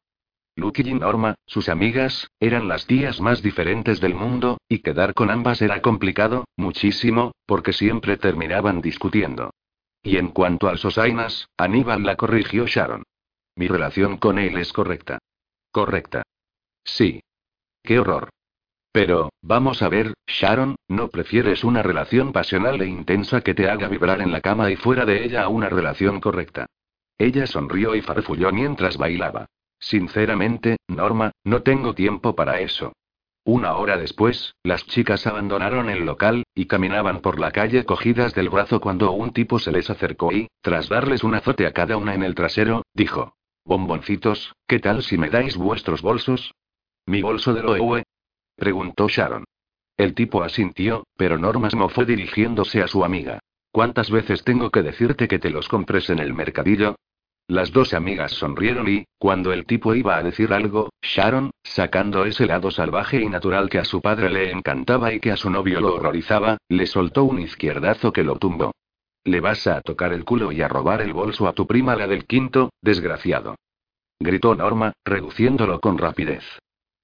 [0.54, 5.30] Lucky y Norma, sus amigas, eran las tías más diferentes del mundo, y quedar con
[5.30, 9.50] ambas era complicado, muchísimo, porque siempre terminaban discutiendo.
[10.02, 13.04] Y en cuanto al Sosainas, Aníbal la corrigió Sharon.
[13.56, 15.18] Mi relación con él es correcta.
[15.70, 16.22] Correcta.
[16.84, 17.20] Sí.
[17.82, 18.30] Qué horror.
[18.92, 23.88] Pero, vamos a ver, Sharon, ¿no prefieres una relación pasional e intensa que te haga
[23.88, 26.66] vibrar en la cama y fuera de ella a una relación correcta?
[27.18, 29.46] Ella sonrió y farfulló mientras bailaba.
[29.78, 32.92] Sinceramente, Norma, no tengo tiempo para eso.
[33.44, 38.50] Una hora después, las chicas abandonaron el local, y caminaban por la calle cogidas del
[38.50, 42.14] brazo cuando un tipo se les acercó y, tras darles un azote a cada una
[42.14, 43.34] en el trasero, dijo:
[43.64, 46.54] Bomboncitos, ¿qué tal si me dais vuestros bolsos?
[47.06, 48.02] ¿Mi bolso de Loewe?
[48.58, 49.44] Preguntó Sharon.
[49.96, 53.40] El tipo asintió, pero Norma fue dirigiéndose a su amiga.
[53.70, 56.96] ¿Cuántas veces tengo que decirte que te los compres en el mercadillo?
[57.46, 62.46] Las dos amigas sonrieron y, cuando el tipo iba a decir algo, Sharon, sacando ese
[62.46, 65.80] lado salvaje y natural que a su padre le encantaba y que a su novio
[65.80, 68.72] lo horrorizaba, le soltó un izquierdazo que lo tumbó.
[69.24, 72.06] Le vas a tocar el culo y a robar el bolso a tu prima la
[72.06, 73.56] del quinto, desgraciado.
[74.20, 76.44] Gritó Norma, reduciéndolo con rapidez.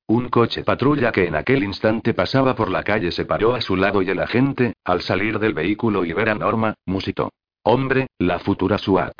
[0.06, 3.74] Un coche patrulla que en aquel instante pasaba por la calle se paró a su
[3.74, 7.32] lado y el agente, al salir del vehículo y ver a Norma, musitó.
[7.62, 9.14] Hombre, la futura SWAT.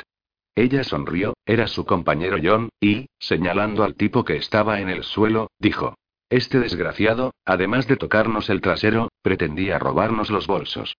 [0.53, 5.49] Ella sonrió, era su compañero John, y, señalando al tipo que estaba en el suelo,
[5.59, 5.95] dijo.
[6.29, 10.95] Este desgraciado, además de tocarnos el trasero, pretendía robarnos los bolsos.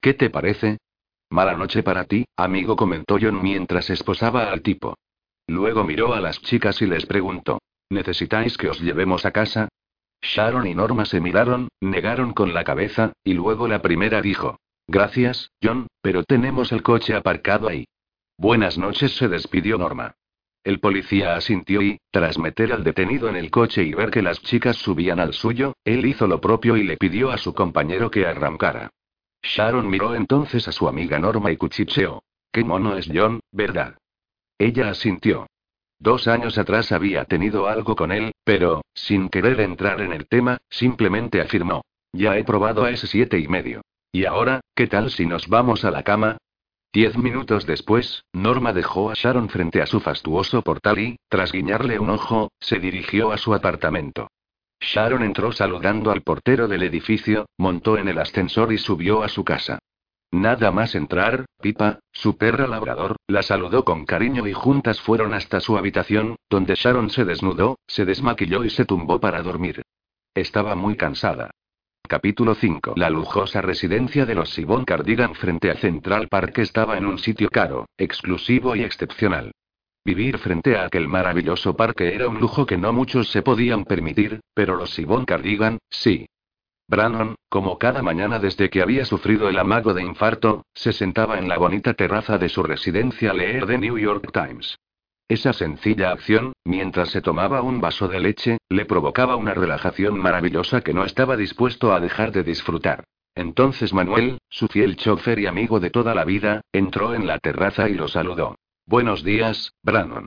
[0.00, 0.78] ¿Qué te parece?
[1.30, 4.96] Mala noche para ti, amigo, comentó John mientras esposaba al tipo.
[5.46, 7.58] Luego miró a las chicas y les preguntó.
[7.90, 9.68] ¿Necesitáis que os llevemos a casa?
[10.20, 14.58] Sharon y Norma se miraron, negaron con la cabeza, y luego la primera dijo.
[14.86, 17.86] Gracias, John, pero tenemos el coche aparcado ahí.
[18.36, 20.14] Buenas noches, se despidió Norma.
[20.64, 24.42] El policía asintió y, tras meter al detenido en el coche y ver que las
[24.42, 28.26] chicas subían al suyo, él hizo lo propio y le pidió a su compañero que
[28.26, 28.90] arrancara.
[29.42, 32.22] Sharon miró entonces a su amiga Norma y cuchicheó.
[32.52, 33.96] Qué mono es John, ¿verdad?
[34.58, 35.46] Ella asintió.
[36.00, 40.58] Dos años atrás había tenido algo con él, pero, sin querer entrar en el tema,
[40.70, 41.82] simplemente afirmó.
[42.12, 43.82] Ya he probado a ese siete y medio.
[44.12, 46.38] ¿Y ahora, qué tal si nos vamos a la cama?
[46.92, 51.98] Diez minutos después, Norma dejó a Sharon frente a su fastuoso portal y, tras guiñarle
[51.98, 54.28] un ojo, se dirigió a su apartamento.
[54.80, 59.44] Sharon entró saludando al portero del edificio, montó en el ascensor y subió a su
[59.44, 59.80] casa.
[60.30, 65.60] Nada más entrar, Pipa, su perra labrador, la saludó con cariño y juntas fueron hasta
[65.60, 69.82] su habitación, donde Sharon se desnudó, se desmaquilló y se tumbó para dormir.
[70.34, 71.50] Estaba muy cansada.
[72.06, 72.94] Capítulo 5.
[72.96, 77.48] La lujosa residencia de los Sibon Cardigan frente a Central Park estaba en un sitio
[77.48, 79.52] caro, exclusivo y excepcional.
[80.04, 84.40] Vivir frente a aquel maravilloso parque era un lujo que no muchos se podían permitir,
[84.54, 86.26] pero los Sibon Cardigan, sí.
[86.88, 91.46] Brannon, como cada mañana desde que había sufrido el amago de infarto, se sentaba en
[91.46, 94.78] la bonita terraza de su residencia a leer The New York Times.
[95.28, 100.80] Esa sencilla acción, mientras se tomaba un vaso de leche, le provocaba una relajación maravillosa
[100.80, 103.04] que no estaba dispuesto a dejar de disfrutar.
[103.34, 107.90] Entonces Manuel, su fiel chofer y amigo de toda la vida, entró en la terraza
[107.90, 108.56] y lo saludó.
[108.86, 110.24] Buenos días, Brannon.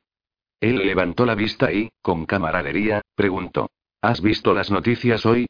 [0.60, 3.72] Él levantó la vista y, con camaradería, preguntó.
[4.04, 5.48] ¿Has visto las noticias hoy?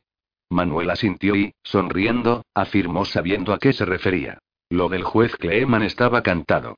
[0.52, 4.40] Manuel asintió y, sonriendo, afirmó sabiendo a qué se refería.
[4.70, 6.76] Lo del juez Cleeman estaba cantado.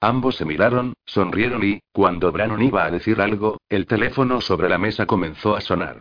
[0.00, 4.76] Ambos se miraron, sonrieron y, cuando Brannon iba a decir algo, el teléfono sobre la
[4.76, 6.00] mesa comenzó a sonar.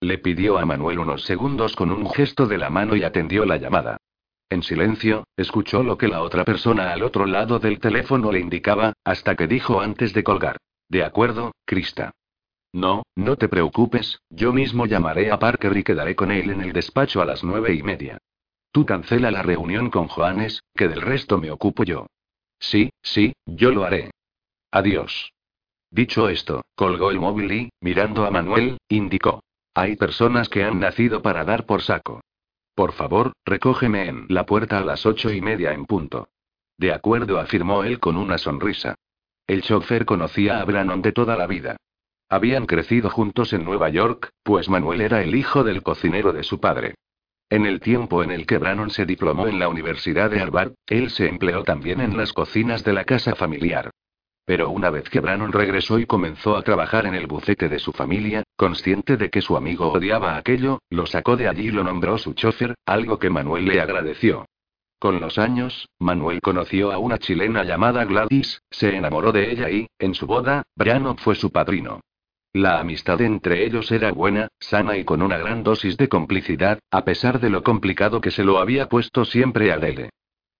[0.00, 3.58] Le pidió a Manuel unos segundos con un gesto de la mano y atendió la
[3.58, 3.98] llamada.
[4.48, 8.94] En silencio, escuchó lo que la otra persona al otro lado del teléfono le indicaba,
[9.04, 10.56] hasta que dijo antes de colgar.
[10.88, 12.12] De acuerdo, Krista.
[12.72, 16.72] No, no te preocupes, yo mismo llamaré a Parker y quedaré con él en el
[16.72, 18.18] despacho a las nueve y media.
[18.72, 22.06] Tú cancela la reunión con Joanes, que del resto me ocupo yo.
[22.58, 24.10] Sí, sí, yo lo haré.
[24.70, 25.32] Adiós.
[25.90, 29.42] Dicho esto, colgó el móvil y, mirando a Manuel, indicó.
[29.74, 32.22] Hay personas que han nacido para dar por saco.
[32.74, 36.28] Por favor, recógeme en la puerta a las ocho y media en punto.
[36.78, 38.94] De acuerdo, afirmó él con una sonrisa.
[39.46, 41.76] El chofer conocía a Brannon de toda la vida.
[42.32, 46.60] Habían crecido juntos en Nueva York, pues Manuel era el hijo del cocinero de su
[46.60, 46.94] padre.
[47.50, 51.10] En el tiempo en el que Brannon se diplomó en la Universidad de Harvard, él
[51.10, 53.90] se empleó también en las cocinas de la casa familiar.
[54.46, 57.92] Pero una vez que Brannon regresó y comenzó a trabajar en el bufete de su
[57.92, 62.16] familia, consciente de que su amigo odiaba aquello, lo sacó de allí y lo nombró
[62.16, 64.46] su chofer, algo que Manuel le agradeció.
[64.98, 69.86] Con los años, Manuel conoció a una chilena llamada Gladys, se enamoró de ella y,
[69.98, 72.00] en su boda, Brannon fue su padrino.
[72.54, 77.02] La amistad entre ellos era buena, sana y con una gran dosis de complicidad, a
[77.02, 80.10] pesar de lo complicado que se lo había puesto siempre Adele.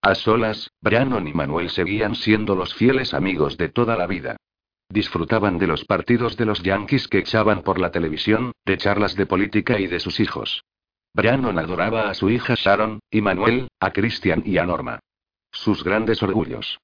[0.01, 4.37] A solas, Brannon y Manuel seguían siendo los fieles amigos de toda la vida.
[4.89, 9.27] Disfrutaban de los partidos de los Yankees que echaban por la televisión, de charlas de
[9.27, 10.65] política y de sus hijos.
[11.15, 15.01] Brannon adoraba a su hija Sharon, y Manuel, a Christian y a Norma.
[15.51, 16.79] Sus grandes orgullos.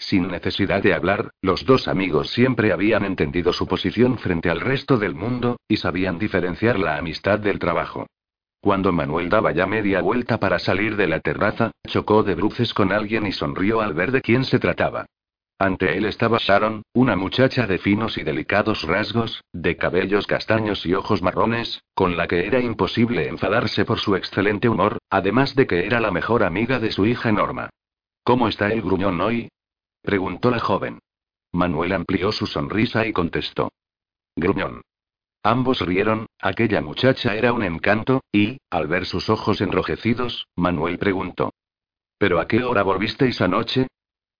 [0.00, 4.96] Sin necesidad de hablar, los dos amigos siempre habían entendido su posición frente al resto
[4.96, 8.06] del mundo, y sabían diferenciar la amistad del trabajo.
[8.62, 12.92] Cuando Manuel daba ya media vuelta para salir de la terraza, chocó de bruces con
[12.92, 15.04] alguien y sonrió al ver de quién se trataba.
[15.58, 20.94] Ante él estaba Sharon, una muchacha de finos y delicados rasgos, de cabellos castaños y
[20.94, 25.84] ojos marrones, con la que era imposible enfadarse por su excelente humor, además de que
[25.84, 27.68] era la mejor amiga de su hija Norma.
[28.24, 29.50] ¿Cómo está el gruñón hoy?
[30.02, 31.00] Preguntó la joven.
[31.52, 33.72] Manuel amplió su sonrisa y contestó.
[34.36, 34.82] Gruñón.
[35.42, 41.52] Ambos rieron, aquella muchacha era un encanto, y, al ver sus ojos enrojecidos, Manuel preguntó.
[42.18, 43.86] ¿Pero a qué hora volvisteis anoche?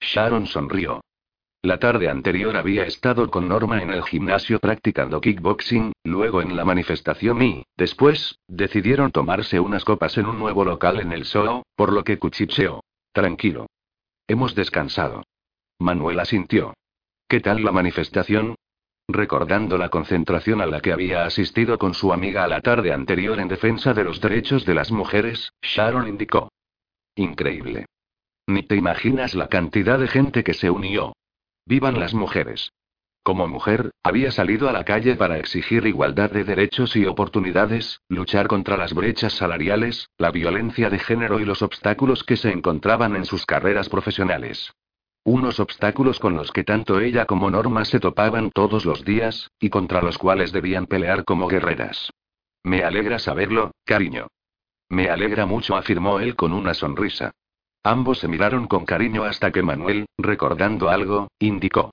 [0.00, 1.00] Sharon sonrió.
[1.62, 6.64] La tarde anterior había estado con Norma en el gimnasio practicando kickboxing, luego en la
[6.64, 11.92] manifestación y, después, decidieron tomarse unas copas en un nuevo local en el Soho, por
[11.92, 12.82] lo que cuchicheó.
[13.12, 13.66] Tranquilo.
[14.26, 15.22] Hemos descansado.
[15.80, 16.74] Manuel asintió.
[17.26, 18.54] ¿Qué tal la manifestación?
[19.08, 23.40] Recordando la concentración a la que había asistido con su amiga a la tarde anterior
[23.40, 26.52] en defensa de los derechos de las mujeres, Sharon indicó.
[27.16, 27.86] Increíble.
[28.46, 31.14] Ni te imaginas la cantidad de gente que se unió.
[31.64, 32.72] Vivan las mujeres.
[33.22, 38.48] Como mujer, había salido a la calle para exigir igualdad de derechos y oportunidades, luchar
[38.48, 43.24] contra las brechas salariales, la violencia de género y los obstáculos que se encontraban en
[43.24, 44.72] sus carreras profesionales.
[45.24, 49.68] Unos obstáculos con los que tanto ella como Norma se topaban todos los días, y
[49.68, 52.10] contra los cuales debían pelear como guerreras.
[52.62, 54.28] Me alegra saberlo, cariño.
[54.88, 57.32] Me alegra mucho, afirmó él con una sonrisa.
[57.82, 61.92] Ambos se miraron con cariño hasta que Manuel, recordando algo, indicó.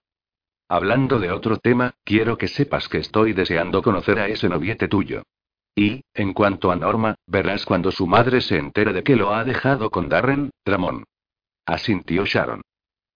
[0.69, 5.23] Hablando de otro tema, quiero que sepas que estoy deseando conocer a ese noviete tuyo.
[5.75, 9.43] Y, en cuanto a Norma, verás cuando su madre se entere de que lo ha
[9.43, 11.05] dejado con Darren, Ramón.
[11.65, 12.61] Asintió Sharon.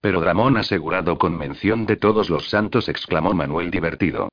[0.02, 4.28] Pero Dramón asegurado con mención de todos los santos, exclamó Manuel divertido.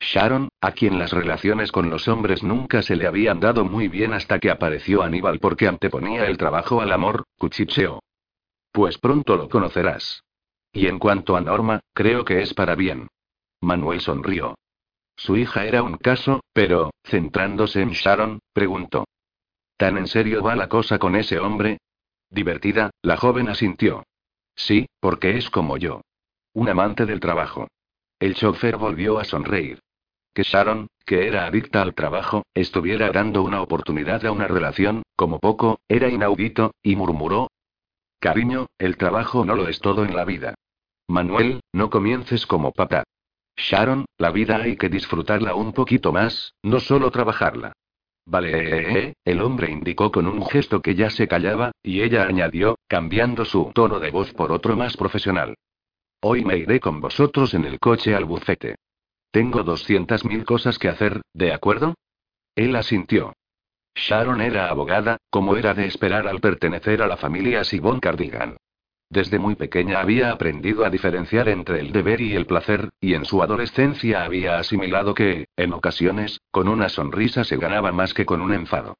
[0.00, 4.14] Sharon, a quien las relaciones con los hombres nunca se le habían dado muy bien
[4.14, 8.00] hasta que apareció Aníbal porque anteponía el trabajo al amor, cuchicheó.
[8.72, 10.24] Pues pronto lo conocerás.
[10.72, 13.08] Y en cuanto a Norma, creo que es para bien.
[13.60, 14.54] Manuel sonrió.
[15.16, 19.04] Su hija era un caso, pero, centrándose en Sharon, preguntó.
[19.76, 21.76] ¿Tan en serio va la cosa con ese hombre?
[22.30, 24.02] Divertida, la joven asintió.
[24.54, 26.02] Sí, porque es como yo.
[26.52, 27.68] Un amante del trabajo.
[28.18, 29.80] El chofer volvió a sonreír.
[30.34, 35.40] Que Sharon, que era adicta al trabajo, estuviera dando una oportunidad a una relación, como
[35.40, 37.50] poco, era inaudito, y murmuró.
[38.20, 40.54] Cariño, el trabajo no lo es todo en la vida.
[41.08, 43.04] Manuel, no comiences como papá.
[43.56, 47.72] Sharon, la vida hay que disfrutarla un poquito más, no solo trabajarla.
[48.30, 53.44] Vale, el hombre indicó con un gesto que ya se callaba, y ella añadió, cambiando
[53.44, 55.56] su tono de voz por otro más profesional.
[56.22, 58.76] Hoy me iré con vosotros en el coche al bufete.
[59.32, 61.96] Tengo doscientas mil cosas que hacer, ¿de acuerdo?
[62.54, 63.32] Él asintió.
[63.96, 68.56] Sharon era abogada, como era de esperar al pertenecer a la familia Sibon Cardigan.
[69.10, 73.24] Desde muy pequeña había aprendido a diferenciar entre el deber y el placer, y en
[73.24, 78.40] su adolescencia había asimilado que, en ocasiones, con una sonrisa se ganaba más que con
[78.40, 78.96] un enfado.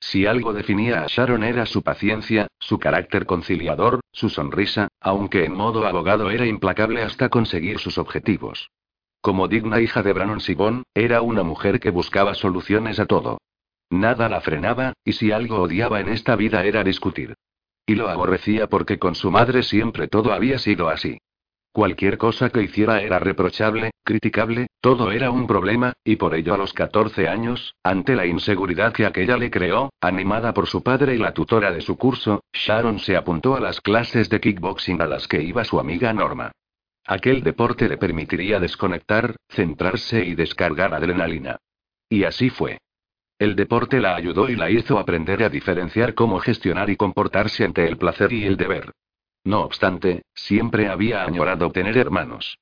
[0.00, 5.54] Si algo definía a Sharon era su paciencia, su carácter conciliador, su sonrisa, aunque en
[5.54, 8.70] modo abogado era implacable hasta conseguir sus objetivos.
[9.22, 13.38] Como digna hija de Brannon Sibon, era una mujer que buscaba soluciones a todo.
[13.88, 17.34] Nada la frenaba, y si algo odiaba en esta vida era discutir.
[17.86, 21.18] Y lo aborrecía porque con su madre siempre todo había sido así.
[21.74, 26.56] Cualquier cosa que hiciera era reprochable, criticable, todo era un problema, y por ello a
[26.56, 31.18] los 14 años, ante la inseguridad que aquella le creó, animada por su padre y
[31.18, 35.26] la tutora de su curso, Sharon se apuntó a las clases de kickboxing a las
[35.26, 36.52] que iba su amiga Norma.
[37.06, 41.56] Aquel deporte le permitiría desconectar, centrarse y descargar adrenalina.
[42.08, 42.78] Y así fue.
[43.38, 47.86] El deporte la ayudó y la hizo aprender a diferenciar cómo gestionar y comportarse ante
[47.86, 48.92] el placer y el deber.
[49.44, 52.58] No obstante, siempre había añorado tener hermanos.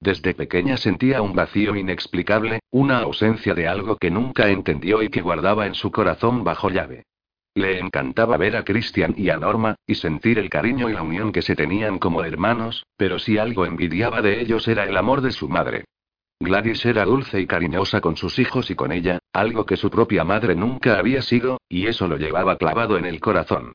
[0.00, 5.22] Desde pequeña sentía un vacío inexplicable, una ausencia de algo que nunca entendió y que
[5.22, 7.04] guardaba en su corazón bajo llave.
[7.54, 11.32] Le encantaba ver a Christian y a Norma, y sentir el cariño y la unión
[11.32, 15.32] que se tenían como hermanos, pero si algo envidiaba de ellos era el amor de
[15.32, 15.86] su madre.
[16.38, 20.22] Gladys era dulce y cariñosa con sus hijos y con ella, algo que su propia
[20.22, 23.72] madre nunca había sido, y eso lo llevaba clavado en el corazón.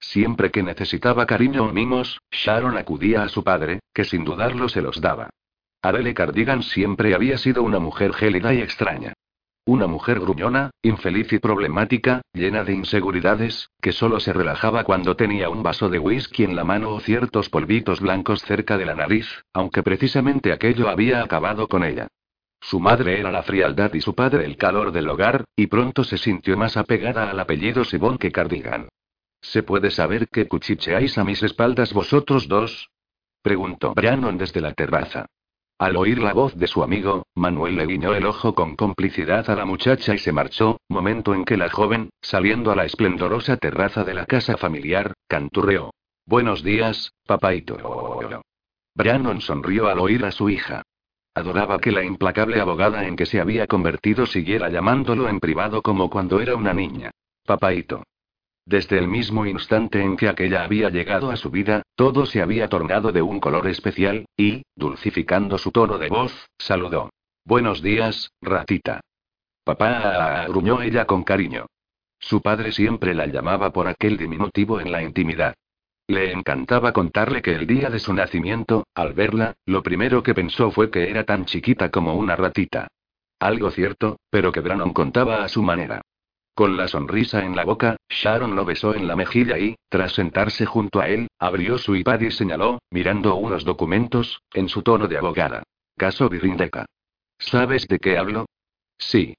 [0.00, 4.82] Siempre que necesitaba cariño o mimos, Sharon acudía a su padre, que sin dudarlo se
[4.82, 5.30] los daba.
[5.82, 9.14] Adele Cardigan siempre había sido una mujer gélida y extraña.
[9.70, 15.48] Una mujer gruñona, infeliz y problemática, llena de inseguridades, que solo se relajaba cuando tenía
[15.48, 19.28] un vaso de whisky en la mano o ciertos polvitos blancos cerca de la nariz,
[19.52, 22.08] aunque precisamente aquello había acabado con ella.
[22.60, 26.18] Su madre era la frialdad y su padre el calor del hogar, y pronto se
[26.18, 28.88] sintió más apegada al apellido Sibón que Cardigan.
[29.40, 32.90] ¿Se puede saber qué cuchicheáis a mis espaldas vosotros dos?
[33.40, 35.26] preguntó Brannon desde la terraza.
[35.80, 39.54] Al oír la voz de su amigo, Manuel le guiñó el ojo con complicidad a
[39.54, 44.04] la muchacha y se marchó, momento en que la joven, saliendo a la esplendorosa terraza
[44.04, 45.94] de la casa familiar, canturreó.
[46.26, 47.78] Buenos días, papaito.
[48.94, 50.82] Brannon sonrió al oír a su hija.
[51.34, 56.10] Adoraba que la implacable abogada en que se había convertido siguiera llamándolo en privado como
[56.10, 57.10] cuando era una niña.
[57.46, 58.02] Papaito.
[58.70, 62.68] Desde el mismo instante en que aquella había llegado a su vida, todo se había
[62.68, 67.10] tornado de un color especial, y, dulcificando su tono de voz, saludó.
[67.44, 69.00] Buenos días, ratita.
[69.64, 71.66] Papá, gruñó ella con cariño.
[72.20, 75.52] Su padre siempre la llamaba por aquel diminutivo en la intimidad.
[76.06, 80.70] Le encantaba contarle que el día de su nacimiento, al verla, lo primero que pensó
[80.70, 82.86] fue que era tan chiquita como una ratita.
[83.40, 86.02] Algo cierto, pero que Brannon contaba a su manera.
[86.60, 90.66] Con la sonrisa en la boca, Sharon lo besó en la mejilla y, tras sentarse
[90.66, 95.16] junto a él, abrió su iPad y señaló, mirando unos documentos, en su tono de
[95.16, 95.62] abogada.
[95.96, 96.84] Caso Virindeca.
[97.38, 98.44] ¿Sabes de qué hablo?
[98.98, 99.38] Sí.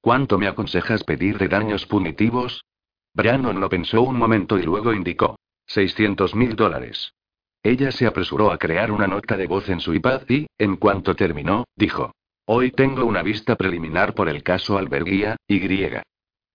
[0.00, 2.64] ¿Cuánto me aconsejas pedir de daños punitivos?
[3.12, 5.36] Brannon lo pensó un momento y luego indicó.
[5.66, 7.12] 600 mil dólares.
[7.62, 11.14] Ella se apresuró a crear una nota de voz en su iPad y, en cuanto
[11.14, 12.12] terminó, dijo.
[12.46, 15.60] Hoy tengo una vista preliminar por el caso Alberguía, Y.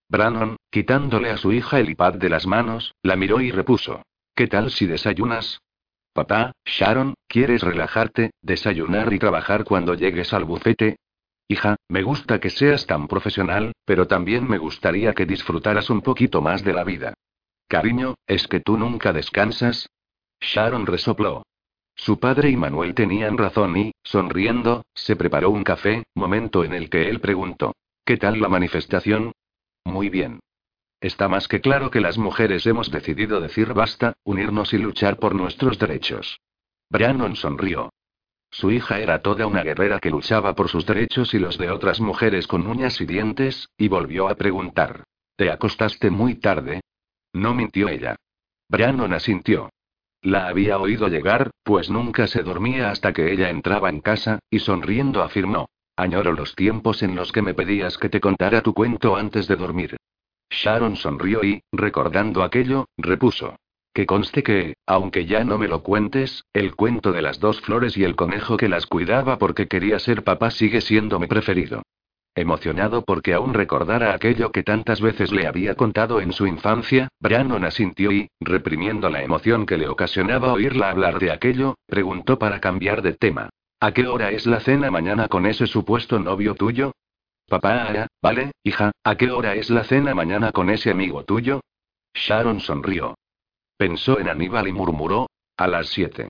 [0.10, 4.02] Brannon, quitándole a su hija el iPad de las manos, la miró y repuso.
[4.36, 5.62] ¿Qué tal si desayunas?
[6.14, 10.98] Papá, Sharon, ¿quieres relajarte, desayunar y trabajar cuando llegues al bufete?
[11.48, 16.42] Hija, me gusta que seas tan profesional, pero también me gustaría que disfrutaras un poquito
[16.42, 17.14] más de la vida.
[17.68, 19.90] Cariño, ¿es que tú nunca descansas?
[20.42, 21.44] Sharon resopló.
[21.96, 26.90] Su padre y Manuel tenían razón y, sonriendo, se preparó un café, momento en el
[26.90, 27.76] que él preguntó.
[28.06, 29.34] ¿Qué tal la manifestación?
[29.86, 30.40] Muy bien.
[31.02, 35.34] Está más que claro que las mujeres hemos decidido decir basta, unirnos y luchar por
[35.34, 36.40] nuestros derechos.
[36.90, 37.92] Brannon sonrió.
[38.52, 42.02] Su hija era toda una guerrera que luchaba por sus derechos y los de otras
[42.02, 45.04] mujeres con uñas y dientes, y volvió a preguntar.
[45.36, 46.82] ¿Te acostaste muy tarde?
[47.32, 48.16] No mintió ella.
[48.68, 49.70] Brannon asintió.
[50.22, 54.60] La había oído llegar, pues nunca se dormía hasta que ella entraba en casa, y
[54.60, 55.70] sonriendo afirmó.
[56.00, 59.58] Añoro los tiempos en los que me pedías que te contara tu cuento antes de
[59.58, 59.98] dormir.
[60.50, 63.58] Sharon sonrió y, recordando aquello, repuso.
[63.94, 67.98] Que conste que, aunque ya no me lo cuentes, el cuento de las dos flores
[67.98, 71.82] y el conejo que las cuidaba porque quería ser papá sigue siendo mi preferido.
[72.34, 77.66] Emocionado porque aún recordara aquello que tantas veces le había contado en su infancia, Brannon
[77.66, 83.02] asintió y, reprimiendo la emoción que le ocasionaba oírla hablar de aquello, preguntó para cambiar
[83.02, 83.50] de tema.
[83.82, 86.92] ¿A qué hora es la cena mañana con ese supuesto novio tuyo?
[87.48, 91.62] Papá, vale, hija, ¿a qué hora es la cena mañana con ese amigo tuyo?
[92.14, 93.16] Sharon sonrió.
[93.78, 96.28] Pensó en Aníbal y murmuró, a las siete.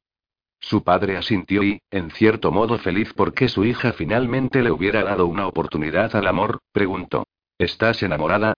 [0.60, 5.26] Su padre asintió y, en cierto modo feliz porque su hija finalmente le hubiera dado
[5.26, 7.26] una oportunidad al amor, preguntó.
[7.58, 8.54] ¿Estás enamorada?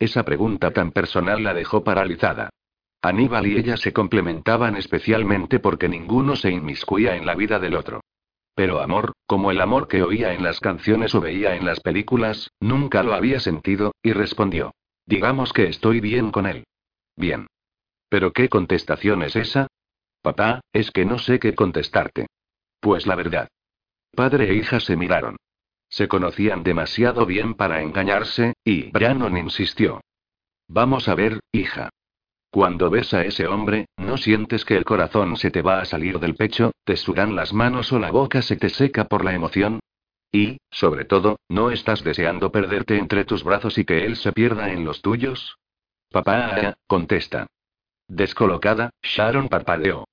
[0.00, 2.50] Esa pregunta tan personal la dejó paralizada.
[3.02, 8.00] Aníbal y ella se complementaban especialmente porque ninguno se inmiscuía en la vida del otro.
[8.54, 12.50] Pero amor, como el amor que oía en las canciones o veía en las películas,
[12.60, 14.74] nunca lo había sentido, y respondió.
[15.06, 16.64] Digamos que estoy bien con él.
[17.16, 17.46] Bien.
[18.08, 19.68] ¿Pero qué contestación es esa?
[20.20, 22.26] Papá, es que no sé qué contestarte.
[22.80, 23.48] Pues la verdad.
[24.14, 25.36] Padre e hija se miraron.
[25.88, 30.00] Se conocían demasiado bien para engañarse, y Brannon insistió.
[30.68, 31.90] Vamos a ver, hija.
[32.52, 36.20] Cuando ves a ese hombre, ¿no sientes que el corazón se te va a salir
[36.20, 39.80] del pecho, te sudan las manos o la boca se te seca por la emoción?
[40.30, 44.70] Y, sobre todo, ¿no estás deseando perderte entre tus brazos y que él se pierda
[44.70, 45.56] en los tuyos?
[46.10, 47.46] Papá, contesta.
[48.06, 50.04] Descolocada, Sharon parpadeó.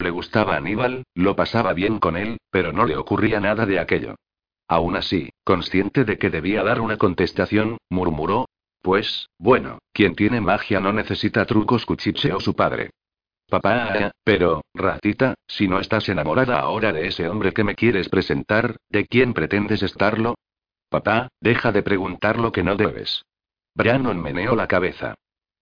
[0.00, 4.16] Le gustaba Aníbal, lo pasaba bien con él, pero no le ocurría nada de aquello.
[4.66, 8.46] Aún así, consciente de que debía dar una contestación, murmuró.
[8.84, 12.90] Pues, bueno, quien tiene magia no necesita trucos, cuchicheó su padre.
[13.48, 18.76] Papá, pero, ratita, si no estás enamorada ahora de ese hombre que me quieres presentar,
[18.90, 20.34] ¿de quién pretendes estarlo?
[20.90, 23.22] Papá, deja de preguntar lo que no debes.
[23.74, 25.14] Brannon meneó la cabeza.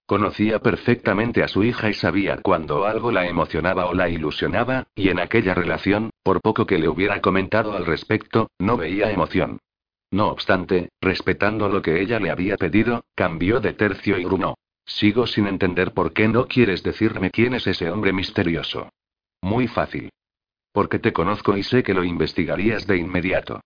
[0.04, 5.10] Conocía perfectamente a su hija y sabía cuando algo la emocionaba o la ilusionaba, y
[5.10, 9.60] en aquella relación, por poco que le hubiera comentado al respecto, no veía emoción.
[10.12, 14.56] No obstante, respetando lo que ella le había pedido, cambió de tercio y grunó.
[14.84, 18.90] Sigo sin entender por qué no quieres decirme quién es ese hombre misterioso.
[19.40, 20.10] Muy fácil.
[20.70, 23.60] Porque te conozco y sé que lo investigarías de inmediato.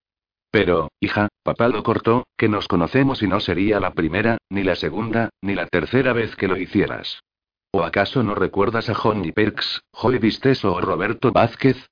[0.52, 4.76] Pero, hija, papá lo cortó, que nos conocemos y no sería la primera, ni la
[4.76, 7.20] segunda, ni la tercera vez que lo hicieras.
[7.72, 11.88] ¿O acaso no recuerdas a Johnny Perks, Joy Visteso o Roberto Vázquez?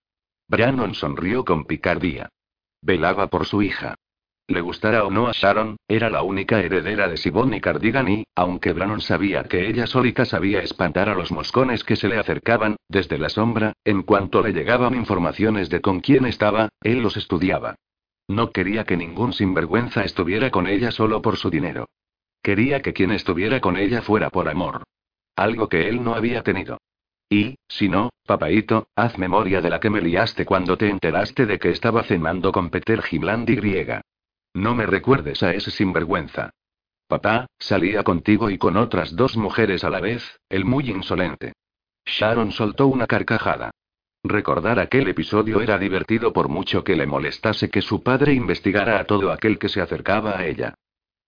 [0.48, 2.28] Brannon sonrió con picardía.
[2.80, 3.96] Velaba por su hija.
[4.46, 8.24] Le gustara o no a Sharon, era la única heredera de Sibon y Cardigan y,
[8.34, 12.76] aunque Brannon sabía que ella solita sabía espantar a los moscones que se le acercaban,
[12.86, 17.76] desde la sombra, en cuanto le llegaban informaciones de con quién estaba, él los estudiaba.
[18.28, 21.88] No quería que ningún sinvergüenza estuviera con ella solo por su dinero.
[22.42, 24.82] Quería que quien estuviera con ella fuera por amor.
[25.36, 26.76] Algo que él no había tenido.
[27.30, 31.58] Y, si no, papaito, haz memoria de la que me liaste cuando te enteraste de
[31.58, 34.02] que estaba cenando con Peter Gimland y griega.
[34.54, 36.50] No me recuerdes a ese sinvergüenza.
[37.08, 41.52] Papá, salía contigo y con otras dos mujeres a la vez, el muy insolente.
[42.06, 43.72] Sharon soltó una carcajada.
[44.22, 49.04] Recordar aquel episodio era divertido por mucho que le molestase que su padre investigara a
[49.04, 50.74] todo aquel que se acercaba a ella.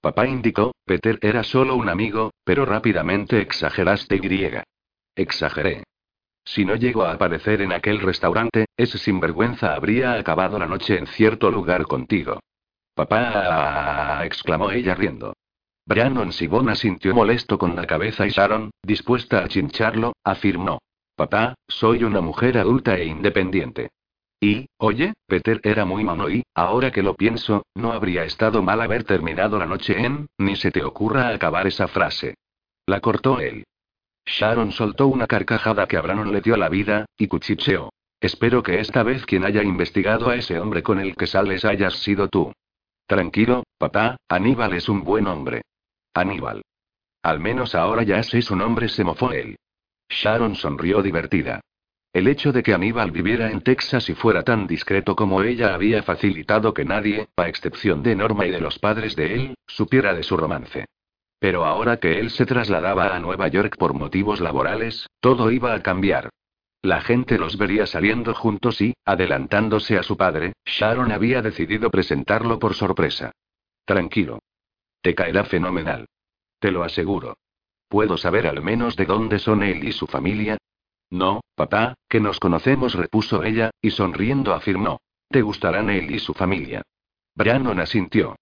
[0.01, 4.63] Papá indicó, Peter era solo un amigo, pero rápidamente exageraste griega.
[5.15, 5.83] Exageré.
[6.45, 11.09] Si no llego a aparecer en aquel restaurante, ese sinvergüenza habría acabado la noche en
[11.09, 12.41] cierto lugar contigo.
[12.97, 15.35] Papá, exclamó ella riendo.
[15.85, 20.79] Brannon Sibona sintió molesto con la cabeza y Sharon, dispuesta a chincharlo, afirmó.
[21.15, 23.91] Papá, soy una mujer adulta e independiente.
[24.41, 28.81] Y, oye, Peter era muy mono y, ahora que lo pienso, no habría estado mal
[28.81, 32.37] haber terminado la noche en, ni se te ocurra acabar esa frase.
[32.87, 33.65] La cortó él.
[34.25, 37.91] Sharon soltó una carcajada que a le dio la vida, y cuchicheó.
[38.23, 41.97] Espero que esta vez quien haya investigado a ese hombre con el que sales hayas
[41.97, 42.53] sido tú.
[43.07, 45.63] Tranquilo, papá, Aníbal es un buen hombre.
[46.13, 46.63] Aníbal.
[47.23, 49.57] Al menos ahora ya sé su nombre, se mofó él.
[50.09, 51.61] Sharon sonrió divertida.
[52.13, 56.03] El hecho de que Aníbal viviera en Texas y fuera tan discreto como ella había
[56.03, 60.23] facilitado que nadie, a excepción de Norma y de los padres de él, supiera de
[60.23, 60.87] su romance.
[61.39, 65.83] Pero ahora que él se trasladaba a Nueva York por motivos laborales, todo iba a
[65.83, 66.31] cambiar.
[66.83, 72.59] La gente los vería saliendo juntos y, adelantándose a su padre, Sharon había decidido presentarlo
[72.59, 73.33] por sorpresa.
[73.85, 74.41] Tranquilo.
[75.01, 76.07] Te caerá fenomenal.
[76.59, 77.37] Te lo aseguro.
[77.89, 80.59] ¿Puedo saber al menos de dónde son él y su familia?
[81.11, 85.01] No, papá, que nos conocemos, repuso ella, y sonriendo afirmó.
[85.29, 86.83] Te gustarán él y su familia.
[87.35, 88.36] Brannon asintió.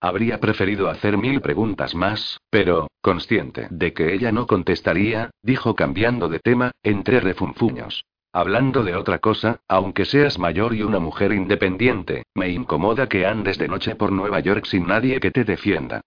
[0.00, 6.28] Habría preferido hacer mil preguntas más, pero, consciente de que ella no contestaría, dijo cambiando
[6.28, 8.04] de tema, entre refunfuños.
[8.32, 13.58] Hablando de otra cosa, aunque seas mayor y una mujer independiente, me incomoda que andes
[13.58, 16.02] de noche por Nueva York sin nadie que te defienda.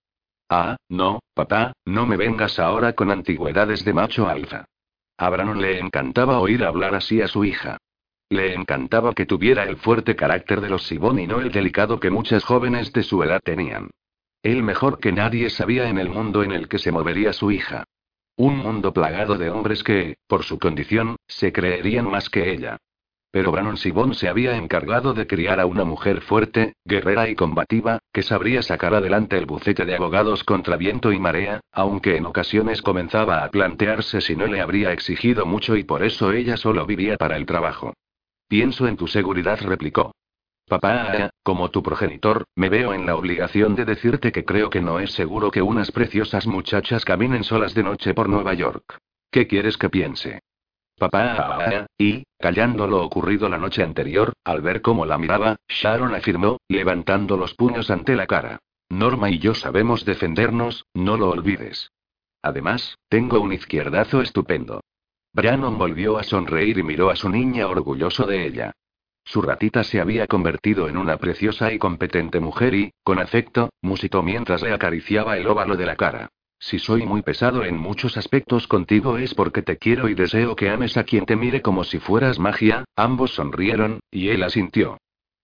[0.48, 4.66] Ah, no, papá, no me vengas ahora con antigüedades de macho alfa.
[5.18, 7.78] A Brannon le encantaba oír hablar así a su hija.
[8.32, 12.10] Le encantaba que tuviera el fuerte carácter de los Sibón y no el delicado que
[12.10, 13.90] muchas jóvenes de su edad tenían.
[14.42, 17.84] Él mejor que nadie sabía en el mundo en el que se movería su hija.
[18.38, 22.78] Un mundo plagado de hombres que, por su condición, se creerían más que ella.
[23.32, 28.00] Pero Brannon Sibón se había encargado de criar a una mujer fuerte, guerrera y combativa,
[28.14, 32.82] que sabría sacar adelante el bucete de abogados contra viento y marea, aunque en ocasiones
[32.82, 37.18] comenzaba a plantearse si no le habría exigido mucho y por eso ella solo vivía
[37.18, 37.94] para el trabajo.
[38.52, 40.12] Pienso en tu seguridad, replicó.
[40.68, 45.00] Papá, como tu progenitor, me veo en la obligación de decirte que creo que no
[45.00, 48.98] es seguro que unas preciosas muchachas caminen solas de noche por Nueva York.
[49.32, 50.42] ¿Qué quieres que piense?
[51.00, 56.58] Papá, y, callando lo ocurrido la noche anterior, al ver cómo la miraba, Sharon afirmó,
[56.68, 58.60] levantando los puños ante la cara.
[58.90, 61.94] Norma y yo sabemos defendernos, no lo olvides.
[62.42, 64.82] Además, tengo un izquierdazo estupendo.
[65.34, 68.74] Brannon volvió a sonreír y miró a su niña orgulloso de ella.
[69.24, 74.24] Su ratita se había convertido en una preciosa y competente mujer y, con afecto, musitó
[74.24, 76.30] mientras le acariciaba el óvalo de la cara.
[76.60, 80.70] Si soy muy pesado en muchos aspectos contigo es porque te quiero y deseo que
[80.70, 84.98] ames a quien te mire como si fueras magia, ambos sonrieron, y él asintió.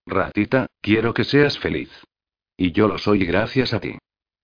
[0.06, 1.90] Ratita, quiero que seas feliz.
[2.56, 3.98] Y yo lo soy gracias a ti.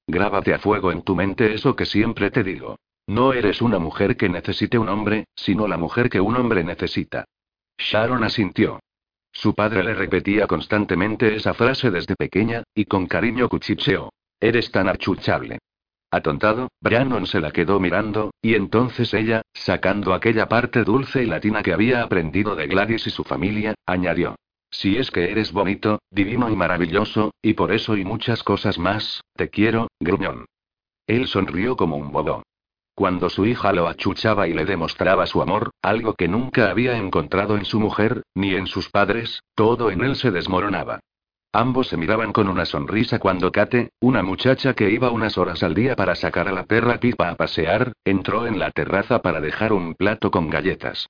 [0.08, 2.78] Grábate a fuego en tu mente eso que siempre te digo.
[3.08, 7.26] No eres una mujer que necesite un hombre, sino la mujer que un hombre necesita.
[7.78, 8.80] Sharon asintió.
[9.32, 14.10] Su padre le repetía constantemente esa frase desde pequeña, y con cariño cuchicheó.
[14.40, 15.60] Eres tan achuchable.
[16.12, 21.64] Atontado, Brannon se la quedó mirando, y entonces ella, sacando aquella parte dulce y latina
[21.64, 24.36] que había aprendido de Gladys y su familia, añadió.
[24.70, 29.22] Si es que eres bonito, divino y maravilloso, y por eso y muchas cosas más,
[29.36, 30.46] te quiero, gruñón.
[31.08, 32.44] Él sonrió como un bobo.
[32.96, 37.58] Cuando su hija lo achuchaba y le demostraba su amor, algo que nunca había encontrado
[37.58, 41.00] en su mujer, ni en sus padres, todo en él se desmoronaba.
[41.56, 45.74] Ambos se miraban con una sonrisa cuando Kate, una muchacha que iba unas horas al
[45.74, 49.74] día para sacar a la perra Pipa a pasear, entró en la terraza para dejar
[49.74, 51.08] un plato con galletas.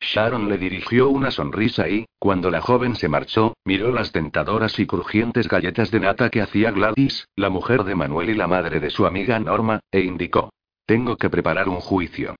[0.00, 4.86] Sharon le dirigió una sonrisa y, cuando la joven se marchó, miró las tentadoras y
[4.86, 8.90] crujientes galletas de nata que hacía Gladys, la mujer de Manuel y la madre de
[8.90, 10.50] su amiga Norma, e indicó.
[10.86, 12.36] Tengo que preparar un juicio.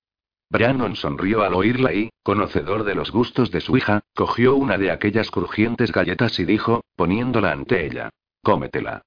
[0.49, 4.91] Brannon sonrió al oírla y, conocedor de los gustos de su hija, cogió una de
[4.91, 8.09] aquellas crujientes galletas y dijo, poniéndola ante ella.
[8.43, 9.01] Cómetela.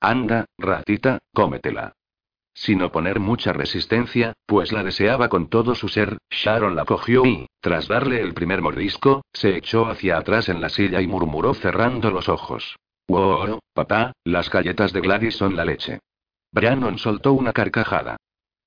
[0.00, 1.92] Anda, ratita, cómetela.
[2.54, 7.46] Sin oponer mucha resistencia, pues la deseaba con todo su ser, Sharon la cogió y,
[7.60, 12.10] tras darle el primer mordisco, se echó hacia atrás en la silla y murmuró cerrando
[12.10, 12.76] los ojos.
[13.08, 16.00] Wow, papá, las galletas de Gladys son la leche.
[16.50, 18.16] Brannon soltó una carcajada.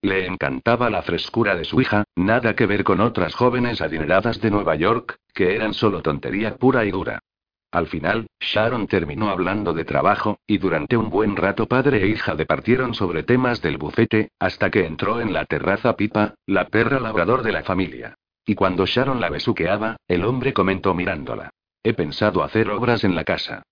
[0.06, 4.52] Le encantaba la frescura de su hija, nada que ver con otras jóvenes adineradas de
[4.52, 7.24] Nueva York, que eran solo tontería pura y dura.
[7.72, 12.36] Al final, Sharon terminó hablando de trabajo, y durante un buen rato padre e hija
[12.36, 17.42] departieron sobre temas del bufete, hasta que entró en la terraza Pipa, la perra labrador
[17.42, 18.14] de la familia.
[18.46, 21.50] Y cuando Sharon la besuqueaba, el hombre comentó mirándola.
[21.82, 23.64] He pensado hacer obras en la casa.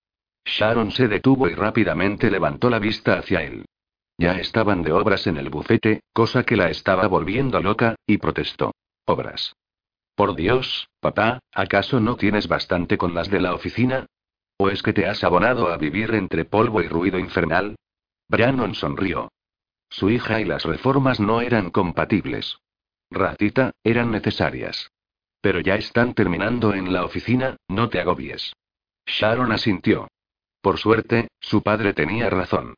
[0.44, 3.64] Sharon se detuvo y rápidamente levantó la vista hacia él.
[4.16, 8.72] Ya estaban de obras en el bufete, cosa que la estaba volviendo loca, y protestó.
[9.06, 9.54] Obras.
[10.14, 14.06] Por Dios, papá, ¿acaso no tienes bastante con las de la oficina?
[14.56, 17.74] ¿O es que te has abonado a vivir entre polvo y ruido infernal?
[18.28, 19.30] Brannon sonrió.
[19.90, 22.58] Su hija y las reformas no eran compatibles.
[23.10, 24.90] Ratita, eran necesarias.
[25.40, 28.52] Pero ya están terminando en la oficina, no te agobies.
[29.06, 30.08] Sharon asintió.
[30.60, 32.74] Por suerte, su padre tenía razón.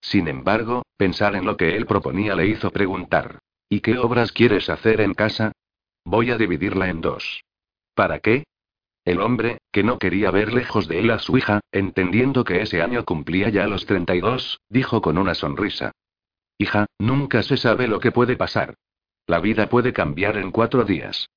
[0.00, 3.38] Sin embargo, pensar en lo que él proponía le hizo preguntar.
[3.68, 5.52] ¿Y qué obras quieres hacer en casa?
[6.04, 7.42] Voy a dividirla en dos.
[7.94, 8.44] ¿Para qué?
[9.04, 12.82] El hombre, que no quería ver lejos de él a su hija, entendiendo que ese
[12.82, 15.92] año cumplía ya los 32, dijo con una sonrisa.
[16.58, 18.74] Hija, nunca se sabe lo que puede pasar.
[19.26, 21.28] La vida puede cambiar en cuatro días.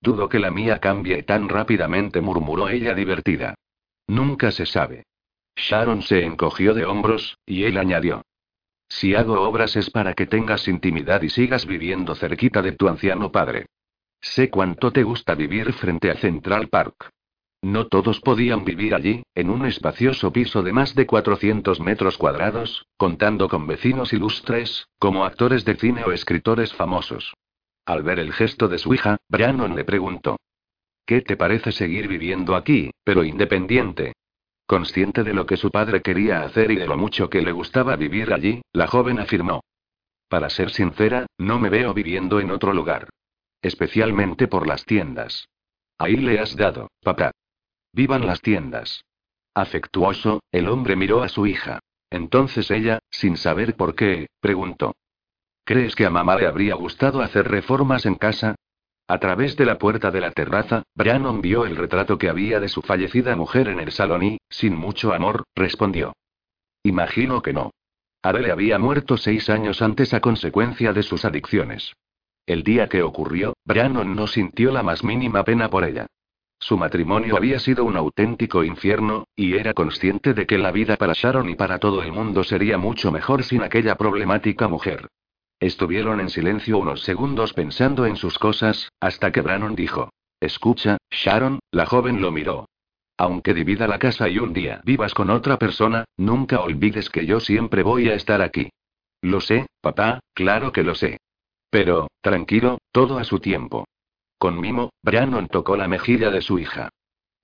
[0.00, 3.54] Dudo que la mía cambie tan rápidamente, murmuró ella divertida.
[4.06, 5.04] Nunca se sabe.
[5.60, 8.22] Sharon se encogió de hombros, y él añadió.
[8.88, 13.30] Si hago obras es para que tengas intimidad y sigas viviendo cerquita de tu anciano
[13.30, 13.66] padre.
[14.20, 17.10] Sé cuánto te gusta vivir frente a Central Park.
[17.62, 22.86] No todos podían vivir allí, en un espacioso piso de más de 400 metros cuadrados,
[22.96, 27.34] contando con vecinos ilustres, como actores de cine o escritores famosos.
[27.84, 30.36] Al ver el gesto de su hija, Brannon le preguntó.
[31.10, 34.12] ¿qué te parece seguir viviendo aquí, pero independiente?
[34.70, 37.96] Consciente de lo que su padre quería hacer y de lo mucho que le gustaba
[37.96, 39.64] vivir allí, la joven afirmó.
[40.28, 43.08] Para ser sincera, no me veo viviendo en otro lugar.
[43.62, 45.48] Especialmente por las tiendas.
[45.98, 47.32] Ahí le has dado, papá.
[47.92, 49.02] Vivan las tiendas.
[49.54, 51.80] Afectuoso, el hombre miró a su hija.
[52.08, 54.94] Entonces ella, sin saber por qué, preguntó.
[55.64, 58.54] ¿Crees que a mamá le habría gustado hacer reformas en casa?
[59.10, 62.68] A través de la puerta de la terraza, Brannon vio el retrato que había de
[62.68, 66.12] su fallecida mujer en el salón y, sin mucho amor, respondió.
[66.84, 67.72] Imagino que no.
[68.22, 71.92] Adele había muerto seis años antes a consecuencia de sus adicciones.
[72.46, 76.06] El día que ocurrió, Brannon no sintió la más mínima pena por ella.
[76.60, 81.14] Su matrimonio había sido un auténtico infierno, y era consciente de que la vida para
[81.14, 85.08] Sharon y para todo el mundo sería mucho mejor sin aquella problemática mujer.
[85.60, 90.10] Estuvieron en silencio unos segundos pensando en sus cosas, hasta que Brannon dijo.
[90.40, 92.66] Escucha, Sharon, la joven lo miró.
[93.18, 97.40] Aunque divida la casa y un día vivas con otra persona, nunca olvides que yo
[97.40, 98.70] siempre voy a estar aquí.
[99.20, 101.18] Lo sé, papá, claro que lo sé.
[101.68, 103.86] Pero, tranquilo, todo a su tiempo.
[104.38, 106.88] Con mimo, Brannon tocó la mejilla de su hija.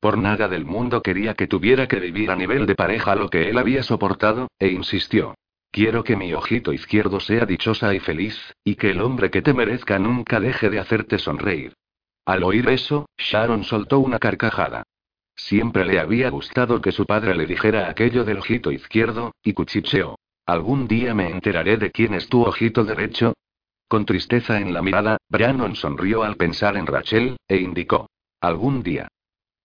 [0.00, 3.50] Por nada del mundo quería que tuviera que vivir a nivel de pareja lo que
[3.50, 5.34] él había soportado, e insistió.
[5.76, 8.34] Quiero que mi ojito izquierdo sea dichosa y feliz,
[8.64, 11.74] y que el hombre que te merezca nunca deje de hacerte sonreír.
[12.24, 14.84] Al oír eso, Sharon soltó una carcajada.
[15.34, 20.18] Siempre le había gustado que su padre le dijera aquello del ojito izquierdo, y cuchicheó.
[20.46, 23.34] ¿Algún día me enteraré de quién es tu ojito derecho?
[23.86, 28.08] Con tristeza en la mirada, Brannon sonrió al pensar en Rachel, e indicó.
[28.40, 29.08] Algún día.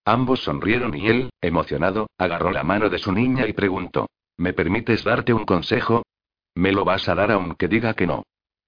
[0.04, 4.08] Ambos sonrieron y él, emocionado, agarró la mano de su niña y preguntó.
[4.38, 6.01] ¿Me permites darte un consejo?
[6.54, 8.24] Me lo vas a dar aunque diga que no.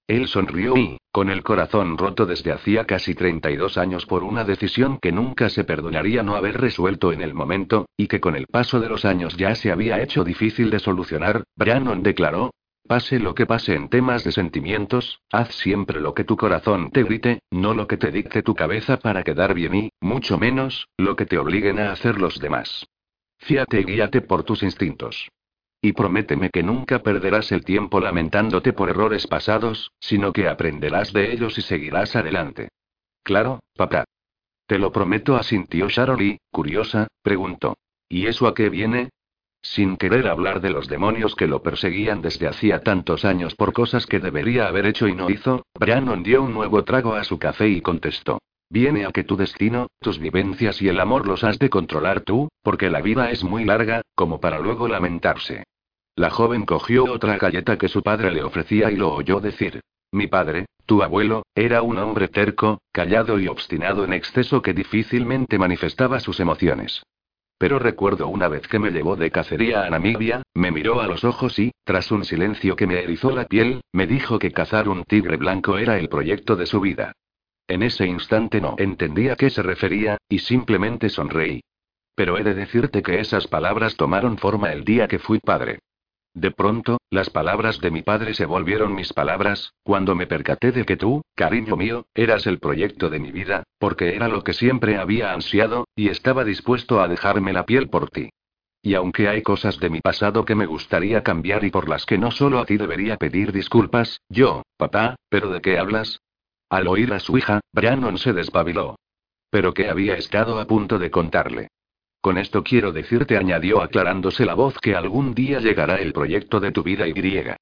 [0.06, 4.98] Él sonrió y, con el corazón roto desde hacía casi 32 años por una decisión
[4.98, 8.81] que nunca se perdonaría no haber resuelto en el momento, y que con el paso
[8.81, 12.51] de los años ya se había hecho difícil de solucionar, Brannon declaró,
[12.86, 17.02] Pase lo que pase en temas de sentimientos, haz siempre lo que tu corazón te
[17.02, 21.16] grite, no lo que te dicte tu cabeza para quedar bien y, mucho menos, lo
[21.16, 22.86] que te obliguen a hacer los demás.
[23.39, 25.31] Fíate y guíate por tus instintos.
[25.85, 31.31] Y prométeme que nunca perderás el tiempo lamentándote por errores pasados, sino que aprenderás de
[31.31, 32.70] ellos y seguirás adelante.
[33.23, 34.05] Claro, papá.
[34.66, 37.77] Te lo prometo, asintió Sharon y, curiosa, preguntó.
[38.09, 39.11] ¿Y eso a qué viene?
[39.61, 44.06] Sin querer hablar de los demonios que lo perseguían desde hacía tantos años por cosas
[44.06, 47.69] que debería haber hecho y no hizo, Brannon dio un nuevo trago a su café
[47.69, 48.39] y contestó.
[48.70, 52.48] Viene a que tu destino, tus vivencias y el amor los has de controlar tú,
[52.62, 55.65] porque la vida es muy larga, como para luego lamentarse.
[56.16, 59.81] La joven cogió otra galleta que su padre le ofrecía y lo oyó decir.
[60.12, 65.59] Mi padre, tu abuelo, era un hombre terco, callado y obstinado en exceso que difícilmente
[65.59, 67.03] manifestaba sus emociones.
[67.59, 71.24] Pero recuerdo una vez que me llevó de cacería a Namibia, me miró a los
[71.24, 75.03] ojos y, tras un silencio que me erizó la piel, me dijo que cazar un
[75.03, 77.12] tigre blanco era el proyecto de su vida.
[77.66, 81.61] En ese instante no entendía a qué se refería, y simplemente sonreí.
[82.15, 85.81] Pero he de decirte que esas palabras tomaron forma el día que fui padre.
[86.35, 90.85] De pronto, las palabras de mi padre se volvieron mis palabras, cuando me percaté de
[90.85, 94.97] que tú, cariño mío, eras el proyecto de mi vida, porque era lo que siempre
[94.97, 98.31] había ansiado, y estaba dispuesto a dejarme la piel por ti.
[98.82, 102.19] Y aunque hay cosas de mi pasado que me gustaría cambiar y por las que
[102.19, 106.20] no solo a ti debería pedir disculpas, yo, papá, ¿pero de qué hablas?
[106.69, 108.97] Al oír a su hija, Brannon se despabiló.
[109.51, 111.69] Pero que había estado a punto de contarle.
[112.25, 116.73] Con esto quiero decirte, añadió aclarándose la voz, que algún día llegará el proyecto de
[116.73, 117.59] tu vida y griega.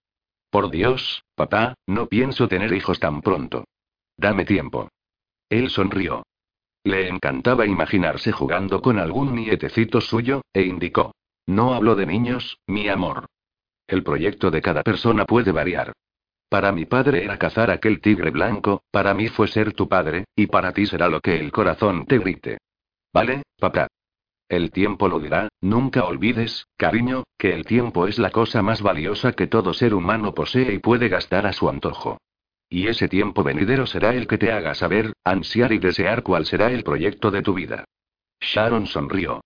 [0.51, 3.65] Por Dios, papá, no pienso tener hijos tan pronto.
[4.17, 4.89] Dame tiempo.
[5.49, 6.23] Él sonrió.
[6.85, 11.11] Le encantaba imaginarse jugando con algún nietecito suyo, e indicó.
[11.45, 13.27] No hablo de niños, mi amor.
[13.89, 15.93] El proyecto de cada persona puede variar.
[16.49, 20.47] Para mi padre era cazar aquel tigre blanco, para mí fue ser tu padre, y
[20.47, 22.59] para ti será lo que el corazón te grite.
[23.13, 23.89] ¿Vale, papá?
[24.53, 29.33] El tiempo lo dirá, nunca olvides, cariño, que el tiempo es la cosa más valiosa
[29.33, 32.19] que todo ser humano posee y puede gastar a su antojo.
[32.69, 36.71] Y ese tiempo venidero será el que te haga saber, ansiar y desear cuál será
[36.71, 37.87] el proyecto de tu vida.
[38.43, 39.41] Sharon sonrió.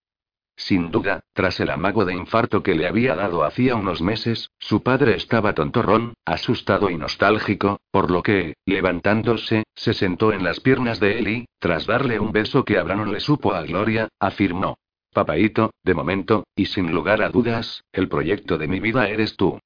[0.56, 4.82] Sin duda, tras el amago de infarto que le había dado hacía unos meses, su
[4.82, 10.98] padre estaba tontorrón, asustado y nostálgico, por lo que, levantándose, se sentó en las piernas
[10.98, 14.76] de él y, tras darle un beso que Abraham le supo a Gloria, afirmó.
[15.16, 19.58] Papaito, de momento, y sin lugar a dudas, el proyecto de mi vida eres tú.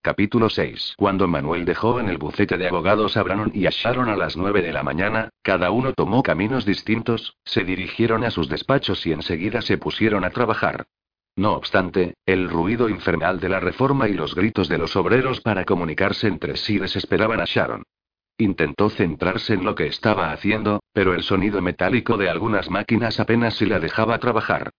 [0.00, 0.94] Capítulo 6.
[0.96, 4.36] Cuando Manuel dejó en el bufete de abogados a Brannon y a Sharon a las
[4.36, 9.10] 9 de la mañana, cada uno tomó caminos distintos, se dirigieron a sus despachos y
[9.10, 10.84] enseguida se pusieron a trabajar.
[11.34, 15.64] No obstante, el ruido infernal de la reforma y los gritos de los obreros para
[15.64, 17.82] comunicarse entre sí desesperaban a Sharon.
[18.38, 23.54] Intentó centrarse en lo que estaba haciendo, pero el sonido metálico de algunas máquinas apenas
[23.54, 24.70] si la dejaba trabajar.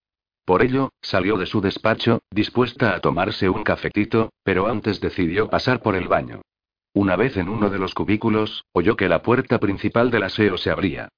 [0.45, 5.82] Por ello, salió de su despacho, dispuesta a tomarse un cafetito, pero antes decidió pasar
[5.82, 6.41] por el baño.
[6.94, 10.70] Una vez en uno de los cubículos, oyó que la puerta principal del aseo se
[10.70, 11.10] abría.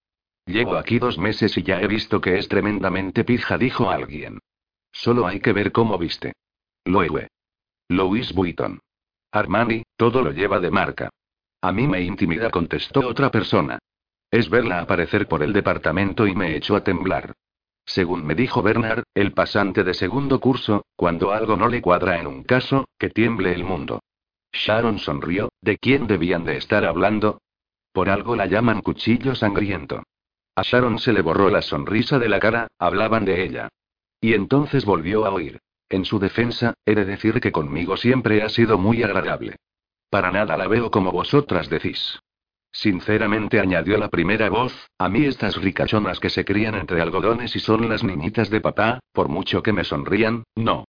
[0.46, 4.40] Llevo aquí dos meses y ya he visto que es tremendamente pija, dijo alguien.
[4.92, 6.34] Solo hay que ver cómo viste.
[6.86, 7.28] Loewe.
[7.90, 8.80] Louis Vuitton.
[9.32, 11.10] Armani, todo lo lleva de marca.
[11.62, 13.80] A mí me intimida, contestó otra persona.
[14.30, 17.34] Es verla aparecer por el departamento y me echó a temblar.
[17.86, 22.28] Según me dijo Bernard, el pasante de segundo curso, cuando algo no le cuadra en
[22.28, 24.02] un caso, que tiemble el mundo.
[24.52, 27.42] Sharon sonrió, ¿de quién debían de estar hablando?
[27.92, 30.04] Por algo la llaman cuchillo sangriento.
[30.56, 33.70] A Sharon se le borró la sonrisa de la cara, hablaban de ella.
[34.22, 35.60] Y entonces volvió a oír.
[35.90, 39.58] En su defensa, he de decir que conmigo siempre ha sido muy agradable.
[40.10, 42.20] Para nada la veo como vosotras decís.
[42.76, 47.60] Sinceramente añadió la primera voz, a mí estas ricachonas que se crían entre algodones y
[47.60, 50.84] son las niñitas de papá, por mucho que me sonrían, no.